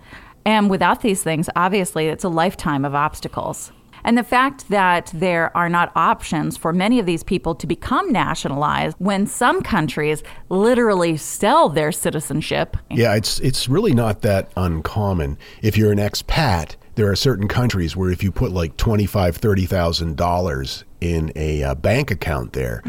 And 0.45 0.69
without 0.69 1.01
these 1.01 1.23
things, 1.23 1.49
obviously, 1.55 2.07
it's 2.07 2.23
a 2.23 2.29
lifetime 2.29 2.85
of 2.85 2.95
obstacles. 2.95 3.71
And 4.03 4.17
the 4.17 4.23
fact 4.23 4.69
that 4.69 5.11
there 5.13 5.55
are 5.55 5.69
not 5.69 5.91
options 5.95 6.57
for 6.57 6.73
many 6.73 6.99
of 6.99 7.05
these 7.05 7.23
people 7.23 7.53
to 7.55 7.67
become 7.67 8.11
nationalized 8.11 8.97
when 8.99 9.27
some 9.27 9.61
countries 9.61 10.23
literally 10.49 11.17
sell 11.17 11.69
their 11.69 11.91
citizenship. 11.91 12.77
Yeah, 12.89 13.15
it's 13.15 13.39
it's 13.41 13.69
really 13.69 13.93
not 13.93 14.21
that 14.21 14.51
uncommon. 14.57 15.37
If 15.61 15.77
you're 15.77 15.91
an 15.91 15.99
expat, 15.99 16.75
there 16.95 17.11
are 17.11 17.15
certain 17.15 17.47
countries 17.47 17.95
where 17.95 18.09
if 18.09 18.23
you 18.23 18.31
put 18.31 18.51
like 18.51 18.75
twenty 18.77 19.05
five, 19.05 19.37
thirty 19.37 19.65
thousand 19.65 20.17
dollars 20.17 20.83
in 21.01 21.31
a 21.35 21.63
uh, 21.63 21.75
bank 21.75 22.11
account 22.11 22.53
there 22.53 22.81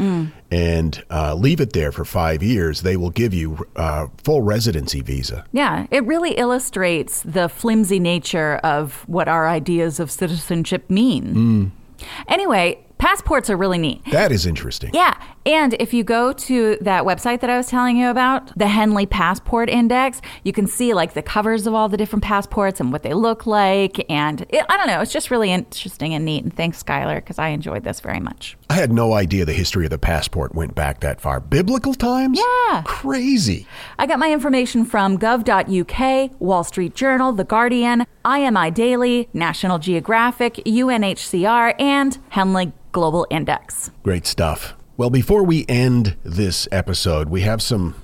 and 0.51 1.03
uh, 1.09 1.33
leave 1.33 1.59
it 1.59 1.73
there 1.73 1.91
for 1.91 2.05
five 2.05 2.43
years, 2.43 2.83
they 2.83 2.95
will 2.95 3.09
give 3.09 3.33
you 3.33 3.67
uh, 3.75 4.07
full 4.23 4.41
residency 4.41 5.01
visa. 5.01 5.43
Yeah, 5.51 5.87
it 5.89 6.05
really 6.05 6.31
illustrates 6.33 7.23
the 7.23 7.49
flimsy 7.49 7.99
nature 7.99 8.57
of 8.57 9.03
what 9.09 9.27
our 9.27 9.47
ideas 9.47 9.99
of 9.99 10.11
citizenship 10.11 10.89
mean. 10.89 11.71
Anyway, 12.27 12.85
passports 13.03 13.49
are 13.49 13.57
really 13.57 13.77
neat. 13.77 14.01
That 14.11 14.31
is 14.31 14.45
interesting. 14.45 14.91
Yeah. 14.93 15.21
And 15.45 15.73
if 15.73 15.93
you 15.93 16.05
go 16.05 16.31
to 16.31 16.77
that 16.79 17.03
website 17.03 17.41
that 17.41 17.49
I 17.49 17.57
was 17.57 17.67
telling 17.67 17.97
you 17.97 18.09
about, 18.09 18.57
the 18.57 18.69
Henley 18.69 19.05
Passport 19.05 19.69
Index, 19.69 20.21
you 20.43 20.53
can 20.53 20.67
see 20.67 20.93
like 20.93 21.13
the 21.13 21.21
covers 21.21 21.67
of 21.67 21.73
all 21.73 21.89
the 21.89 21.97
different 21.97 22.23
passports 22.23 22.79
and 22.79 22.93
what 22.93 23.03
they 23.03 23.13
look 23.13 23.45
like. 23.45 24.09
And 24.09 24.45
it, 24.47 24.65
I 24.69 24.77
don't 24.77 24.87
know, 24.87 25.01
it's 25.01 25.11
just 25.11 25.29
really 25.29 25.51
interesting 25.51 26.13
and 26.13 26.23
neat. 26.23 26.45
And 26.45 26.55
thanks, 26.55 26.81
Skylar, 26.81 27.17
because 27.17 27.37
I 27.37 27.49
enjoyed 27.49 27.83
this 27.83 27.99
very 27.99 28.21
much. 28.21 28.55
I 28.69 28.75
had 28.75 28.93
no 28.93 29.11
idea 29.11 29.43
the 29.43 29.51
history 29.51 29.83
of 29.83 29.91
the 29.91 29.97
passport 29.97 30.55
went 30.55 30.73
back 30.73 31.01
that 31.01 31.19
far. 31.19 31.41
Biblical 31.41 31.93
times? 31.93 32.39
Yeah. 32.39 32.83
Crazy. 32.85 33.67
I 33.99 34.05
got 34.05 34.17
my 34.17 34.31
information 34.31 34.85
from 34.85 35.17
gov.uk, 35.17 36.39
Wall 36.39 36.63
Street 36.63 36.95
Journal, 36.95 37.33
The 37.33 37.43
Guardian, 37.43 38.05
IMI 38.23 38.73
Daily, 38.73 39.27
National 39.33 39.77
Geographic, 39.77 40.55
UNHCR, 40.65 41.75
and 41.81 42.17
Henley 42.29 42.71
Global 42.93 43.27
Index. 43.29 43.91
Great 44.03 44.25
stuff. 44.25 44.75
Well, 44.95 45.09
before 45.09 45.43
we 45.43 45.65
end 45.67 46.15
this 46.23 46.67
episode, 46.71 47.27
we 47.27 47.41
have 47.41 47.61
some 47.61 47.95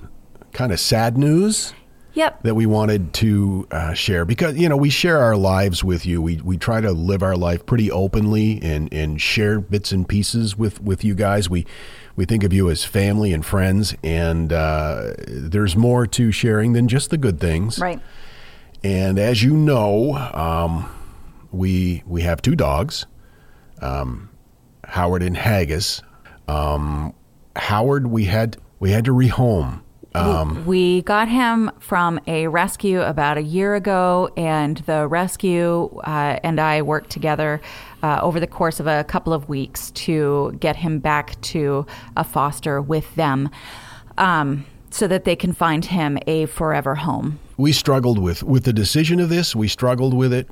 kind 0.52 0.72
of 0.72 0.80
sad 0.80 1.16
news 1.16 1.72
Yep. 2.12 2.42
that 2.42 2.56
we 2.56 2.66
wanted 2.66 3.12
to 3.14 3.68
uh, 3.70 3.92
share 3.94 4.24
because 4.24 4.58
you 4.58 4.68
know 4.68 4.76
we 4.76 4.90
share 4.90 5.18
our 5.18 5.36
lives 5.36 5.84
with 5.84 6.04
you. 6.04 6.20
We 6.20 6.40
we 6.42 6.56
try 6.58 6.80
to 6.80 6.90
live 6.90 7.22
our 7.22 7.36
life 7.36 7.64
pretty 7.64 7.88
openly 7.88 8.60
and 8.60 8.92
and 8.92 9.20
share 9.20 9.60
bits 9.60 9.92
and 9.92 10.08
pieces 10.08 10.58
with 10.58 10.82
with 10.82 11.04
you 11.04 11.14
guys. 11.14 11.48
We 11.48 11.66
we 12.16 12.24
think 12.24 12.42
of 12.42 12.52
you 12.52 12.68
as 12.68 12.84
family 12.84 13.32
and 13.32 13.46
friends, 13.46 13.94
and 14.02 14.52
uh, 14.52 15.12
there's 15.28 15.76
more 15.76 16.04
to 16.08 16.32
sharing 16.32 16.72
than 16.72 16.88
just 16.88 17.10
the 17.10 17.16
good 17.16 17.38
things. 17.38 17.78
Right. 17.78 18.00
And 18.82 19.16
as 19.16 19.44
you 19.44 19.54
know, 19.56 20.14
um, 20.34 20.90
we 21.52 22.02
we 22.08 22.22
have 22.22 22.42
two 22.42 22.56
dogs, 22.56 23.06
um, 23.80 24.29
Howard 24.90 25.22
and 25.22 25.36
Haggis. 25.36 26.02
Um, 26.48 27.14
Howard, 27.56 28.08
we 28.08 28.24
had 28.24 28.56
we 28.80 28.90
had 28.90 29.04
to 29.04 29.12
rehome. 29.12 29.82
Um, 30.12 30.66
we 30.66 31.02
got 31.02 31.28
him 31.28 31.70
from 31.78 32.18
a 32.26 32.48
rescue 32.48 33.00
about 33.00 33.38
a 33.38 33.42
year 33.42 33.76
ago, 33.76 34.28
and 34.36 34.78
the 34.78 35.06
rescue 35.06 35.84
uh, 36.04 36.40
and 36.42 36.58
I 36.58 36.82
worked 36.82 37.10
together 37.10 37.60
uh, 38.02 38.18
over 38.20 38.40
the 38.40 38.48
course 38.48 38.80
of 38.80 38.88
a 38.88 39.04
couple 39.04 39.32
of 39.32 39.48
weeks 39.48 39.92
to 39.92 40.56
get 40.58 40.74
him 40.74 40.98
back 40.98 41.40
to 41.42 41.86
a 42.16 42.24
foster 42.24 42.80
with 42.80 43.14
them 43.14 43.50
um, 44.18 44.66
so 44.90 45.06
that 45.06 45.24
they 45.24 45.36
can 45.36 45.52
find 45.52 45.84
him 45.84 46.18
a 46.26 46.46
forever 46.46 46.96
home. 46.96 47.38
we 47.56 47.70
struggled 47.70 48.18
with 48.18 48.42
with 48.42 48.64
the 48.64 48.72
decision 48.72 49.20
of 49.20 49.28
this. 49.28 49.54
We 49.54 49.68
struggled 49.68 50.14
with 50.14 50.32
it 50.32 50.48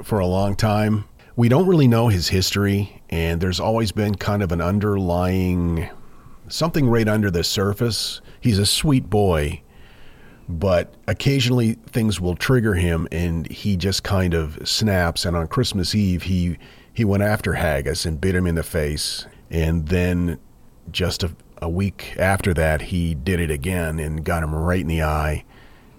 for 0.00 0.20
a 0.20 0.26
long 0.26 0.54
time. 0.54 1.06
We 1.34 1.48
don't 1.48 1.66
really 1.66 1.88
know 1.88 2.08
his 2.08 2.28
history, 2.28 3.02
and 3.08 3.40
there's 3.40 3.60
always 3.60 3.92
been 3.92 4.16
kind 4.16 4.42
of 4.42 4.52
an 4.52 4.60
underlying 4.60 5.88
something 6.48 6.88
right 6.88 7.08
under 7.08 7.30
the 7.30 7.44
surface. 7.44 8.20
He's 8.40 8.58
a 8.58 8.66
sweet 8.66 9.08
boy, 9.08 9.62
but 10.48 10.94
occasionally 11.06 11.74
things 11.86 12.20
will 12.20 12.36
trigger 12.36 12.74
him, 12.74 13.08
and 13.10 13.46
he 13.50 13.76
just 13.76 14.02
kind 14.02 14.34
of 14.34 14.68
snaps. 14.68 15.24
And 15.24 15.36
on 15.36 15.48
Christmas 15.48 15.94
Eve, 15.94 16.24
he 16.24 16.58
he 16.92 17.04
went 17.04 17.22
after 17.22 17.54
Haggis 17.54 18.04
and 18.04 18.20
bit 18.20 18.34
him 18.34 18.46
in 18.46 18.54
the 18.54 18.62
face, 18.62 19.26
and 19.50 19.88
then 19.88 20.38
just 20.90 21.22
a, 21.22 21.30
a 21.62 21.68
week 21.68 22.14
after 22.18 22.52
that, 22.52 22.82
he 22.82 23.14
did 23.14 23.40
it 23.40 23.50
again 23.50 23.98
and 23.98 24.24
got 24.24 24.42
him 24.42 24.54
right 24.54 24.80
in 24.80 24.88
the 24.88 25.02
eye 25.02 25.44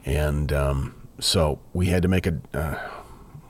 and 0.05 0.51
um, 0.51 0.95
so 1.19 1.59
we 1.73 1.87
had 1.87 2.01
to 2.01 2.07
make 2.07 2.27
a 2.27 2.39
uh, 2.53 2.75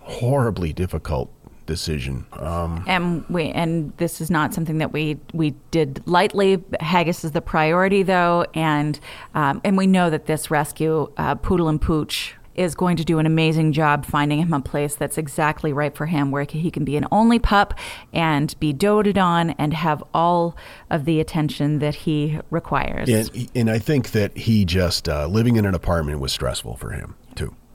horribly 0.01 0.73
difficult 0.73 1.31
decision. 1.65 2.25
Um, 2.33 2.83
and 2.87 3.25
we 3.29 3.49
and 3.49 3.93
this 3.97 4.21
is 4.21 4.29
not 4.29 4.53
something 4.53 4.77
that 4.79 4.91
we 4.91 5.19
we 5.33 5.51
did 5.71 6.01
lightly. 6.05 6.63
Haggis 6.79 7.23
is 7.23 7.31
the 7.31 7.41
priority 7.41 8.03
though, 8.03 8.45
and 8.53 8.99
um, 9.33 9.61
and 9.63 9.77
we 9.77 9.87
know 9.87 10.09
that 10.09 10.25
this 10.25 10.51
rescue, 10.51 11.11
uh, 11.17 11.35
Poodle 11.35 11.69
and 11.69 11.81
Pooch. 11.81 12.35
Is 12.55 12.75
going 12.75 12.97
to 12.97 13.03
do 13.03 13.17
an 13.17 13.25
amazing 13.25 13.71
job 13.71 14.05
finding 14.05 14.37
him 14.37 14.53
a 14.53 14.61
place 14.61 14.93
that's 14.93 15.17
exactly 15.17 15.73
right 15.73 15.95
for 15.97 16.05
him, 16.05 16.29
where 16.29 16.43
he 16.43 16.69
can 16.69 16.85
be 16.85 16.95
an 16.95 17.07
only 17.11 17.39
pup 17.39 17.73
and 18.13 18.53
be 18.59 18.71
doted 18.71 19.17
on 19.17 19.49
and 19.57 19.73
have 19.73 20.03
all 20.13 20.55
of 20.91 21.05
the 21.05 21.19
attention 21.19 21.79
that 21.79 21.95
he 21.95 22.39
requires. 22.51 23.09
and, 23.09 23.49
and 23.55 23.71
I 23.71 23.79
think 23.79 24.11
that 24.11 24.37
he 24.37 24.65
just 24.65 25.09
uh, 25.09 25.25
living 25.25 25.55
in 25.55 25.65
an 25.65 25.73
apartment 25.73 26.19
was 26.19 26.31
stressful 26.31 26.75
for 26.75 26.91
him 26.91 27.15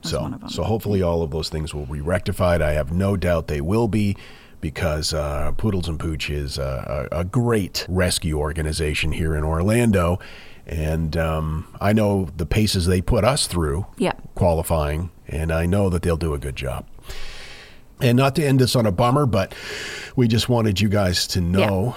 So 0.01 0.39
so 0.47 0.63
hopefully 0.63 1.01
all 1.01 1.21
of 1.21 1.31
those 1.31 1.49
things 1.49 1.73
will 1.73 1.85
be 1.85 2.01
rectified. 2.01 2.61
I 2.61 2.73
have 2.73 2.91
no 2.91 3.17
doubt 3.17 3.47
they 3.47 3.61
will 3.61 3.87
be. 3.87 4.15
Because 4.61 5.13
uh, 5.13 5.53
Poodles 5.53 5.87
and 5.87 5.97
Pooch 5.97 6.29
is 6.29 6.57
a, 6.57 7.07
a, 7.13 7.23
great 7.23 7.85
rescue 7.87 8.37
organization 8.37 9.13
here 9.13 9.33
in 9.33 9.45
Orlando, 9.45 10.19
and 10.67 11.15
um, 11.15 11.65
I 11.79 11.93
know 11.93 12.27
the 12.35 12.45
paces 12.45 12.85
they 12.85 12.99
put 12.99 13.23
us 13.23 13.47
through 13.47 13.85
Yeah. 13.97 14.11
qualifying, 14.35 15.11
and 15.29 15.53
I 15.53 15.65
know 15.65 15.89
that 15.89 16.01
they'll 16.01 16.17
do 16.17 16.33
a 16.33 16.37
good 16.37 16.57
job. 16.57 16.85
And 18.01 18.17
not 18.17 18.35
to 18.35 18.45
end 18.45 18.59
this 18.59 18.75
on 18.75 18.85
a 18.85 18.91
bummer, 18.91 19.25
but 19.25 19.55
we 20.17 20.27
just 20.27 20.49
wanted 20.49 20.81
you 20.81 20.89
guys 20.89 21.25
to 21.27 21.39
know 21.39 21.95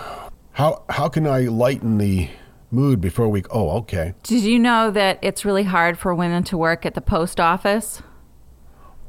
how 0.53 0.85
how 0.89 1.09
can 1.09 1.27
I 1.27 1.41
lighten 1.49 1.99
the 1.99 2.29
mood 2.73 3.01
before 3.01 3.29
we? 3.29 3.43
Oh, 3.51 3.71
okay. 3.79 4.15
Did 4.23 4.43
you 4.43 4.59
know 4.59 4.91
that 4.91 5.19
it's 5.23 5.45
really 5.45 5.65
hard 5.65 5.99
for 5.99 6.15
women 6.15 6.43
to 6.45 6.57
work 6.57 6.85
at 6.87 6.95
the 6.95 7.01
post 7.01 7.39
office 7.39 8.03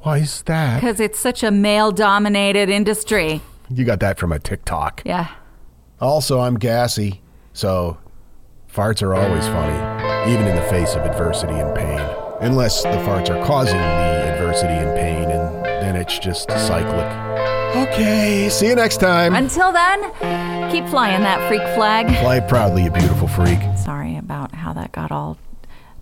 Why 0.01 0.17
is 0.19 0.41
that? 0.43 0.81
because 0.81 0.99
it's 0.99 1.17
such 1.19 1.43
a 1.43 1.49
male-dominated 1.51 2.69
industry? 2.69 3.41
You 3.69 3.85
got 3.85 3.99
that 4.01 4.19
from 4.19 4.31
a 4.31 4.39
TikTok. 4.39 5.01
Yeah. 5.05 5.29
Also, 6.01 6.39
I'm 6.41 6.55
gassy, 6.59 7.21
so 7.53 7.97
farts 8.71 9.01
are 9.01 9.15
always 9.15 9.45
funny, 9.47 10.31
even 10.31 10.45
in 10.47 10.55
the 10.55 10.61
face 10.63 10.95
of 10.95 11.03
adversity 11.03 11.53
and 11.53 11.73
pain. 11.75 12.01
Unless 12.41 12.83
the 12.83 12.89
farts 12.89 13.29
are 13.29 13.45
causing 13.45 13.77
the 13.77 14.33
adversity 14.33 14.73
and 14.73 14.93
pain, 14.97 15.31
and 15.31 15.63
then 15.65 15.95
it's 15.95 16.19
just 16.19 16.49
cyclic. 16.51 17.42
Okay, 17.75 18.49
see 18.49 18.67
you 18.67 18.75
next 18.75 18.97
time. 18.97 19.35
Until 19.35 19.71
then, 19.71 20.01
keep 20.71 20.87
flying 20.87 21.21
that 21.21 21.47
freak 21.47 21.61
flag. 21.75 22.07
Fly 22.21 22.39
proudly, 22.39 22.83
you 22.83 22.91
beautiful 22.91 23.27
freak. 23.27 23.59
Sorry 23.77 24.17
about 24.17 24.53
how 24.53 24.73
that 24.73 24.91
got 24.91 25.11
all 25.11 25.37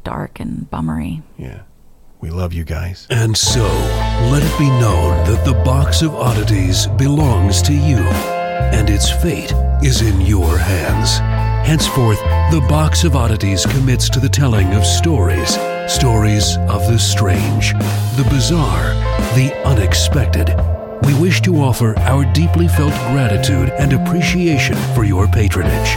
dark 0.03 0.39
and 0.39 0.69
bummery. 0.69 1.21
Yeah. 1.37 1.61
We 2.19 2.29
love 2.29 2.53
you 2.53 2.63
guys. 2.63 3.07
And 3.09 3.35
so, 3.35 3.63
let 4.31 4.43
it 4.43 4.59
be 4.59 4.69
known 4.69 5.25
that 5.25 5.43
the 5.43 5.55
box 5.63 6.01
of 6.01 6.13
oddities 6.13 6.85
belongs 6.87 7.61
to 7.63 7.73
you, 7.73 7.97
and 7.97 8.89
its 8.89 9.09
fate 9.09 9.53
is 9.81 10.01
in 10.01 10.21
your 10.21 10.57
hands. 10.57 11.17
Henceforth, 11.67 12.19
the 12.51 12.63
box 12.69 13.03
of 13.03 13.15
oddities 13.15 13.65
commits 13.65 14.09
to 14.09 14.19
the 14.19 14.29
telling 14.29 14.73
of 14.73 14.85
stories 14.85 15.57
stories 15.87 16.57
of 16.69 16.87
the 16.87 16.97
strange, 16.97 17.73
the 18.15 18.25
bizarre, 18.29 18.93
the 19.35 19.51
unexpected. 19.65 20.80
We 21.05 21.13
wish 21.19 21.41
to 21.41 21.57
offer 21.57 21.97
our 21.99 22.25
deeply 22.33 22.67
felt 22.67 22.93
gratitude 23.11 23.69
and 23.71 23.93
appreciation 23.93 24.75
for 24.95 25.03
your 25.03 25.27
patronage. 25.27 25.89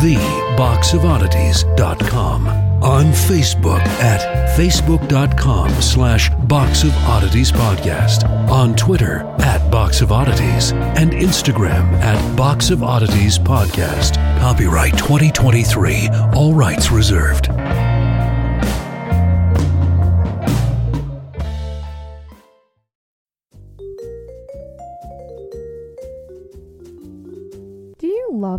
TheBoxOfOddities.com. 0.00 2.48
On 2.82 3.04
Facebook 3.04 3.80
at 4.00 4.22
Facebook.com 4.56 5.68
slash 5.82 6.30
Box 6.30 6.82
of 6.82 6.94
Oddities 7.04 7.52
Podcast. 7.52 8.24
On 8.48 8.74
Twitter 8.74 9.20
at 9.38 9.70
Box 9.70 10.00
of 10.00 10.12
Oddities. 10.12 10.72
And 10.72 11.12
Instagram 11.12 11.92
at 12.00 12.36
Box 12.36 12.70
of 12.70 12.82
Oddities 12.82 13.38
Podcast. 13.38 14.14
Copyright 14.40 14.96
2023. 14.96 16.08
All 16.34 16.54
rights 16.54 16.90
reserved. 16.90 17.50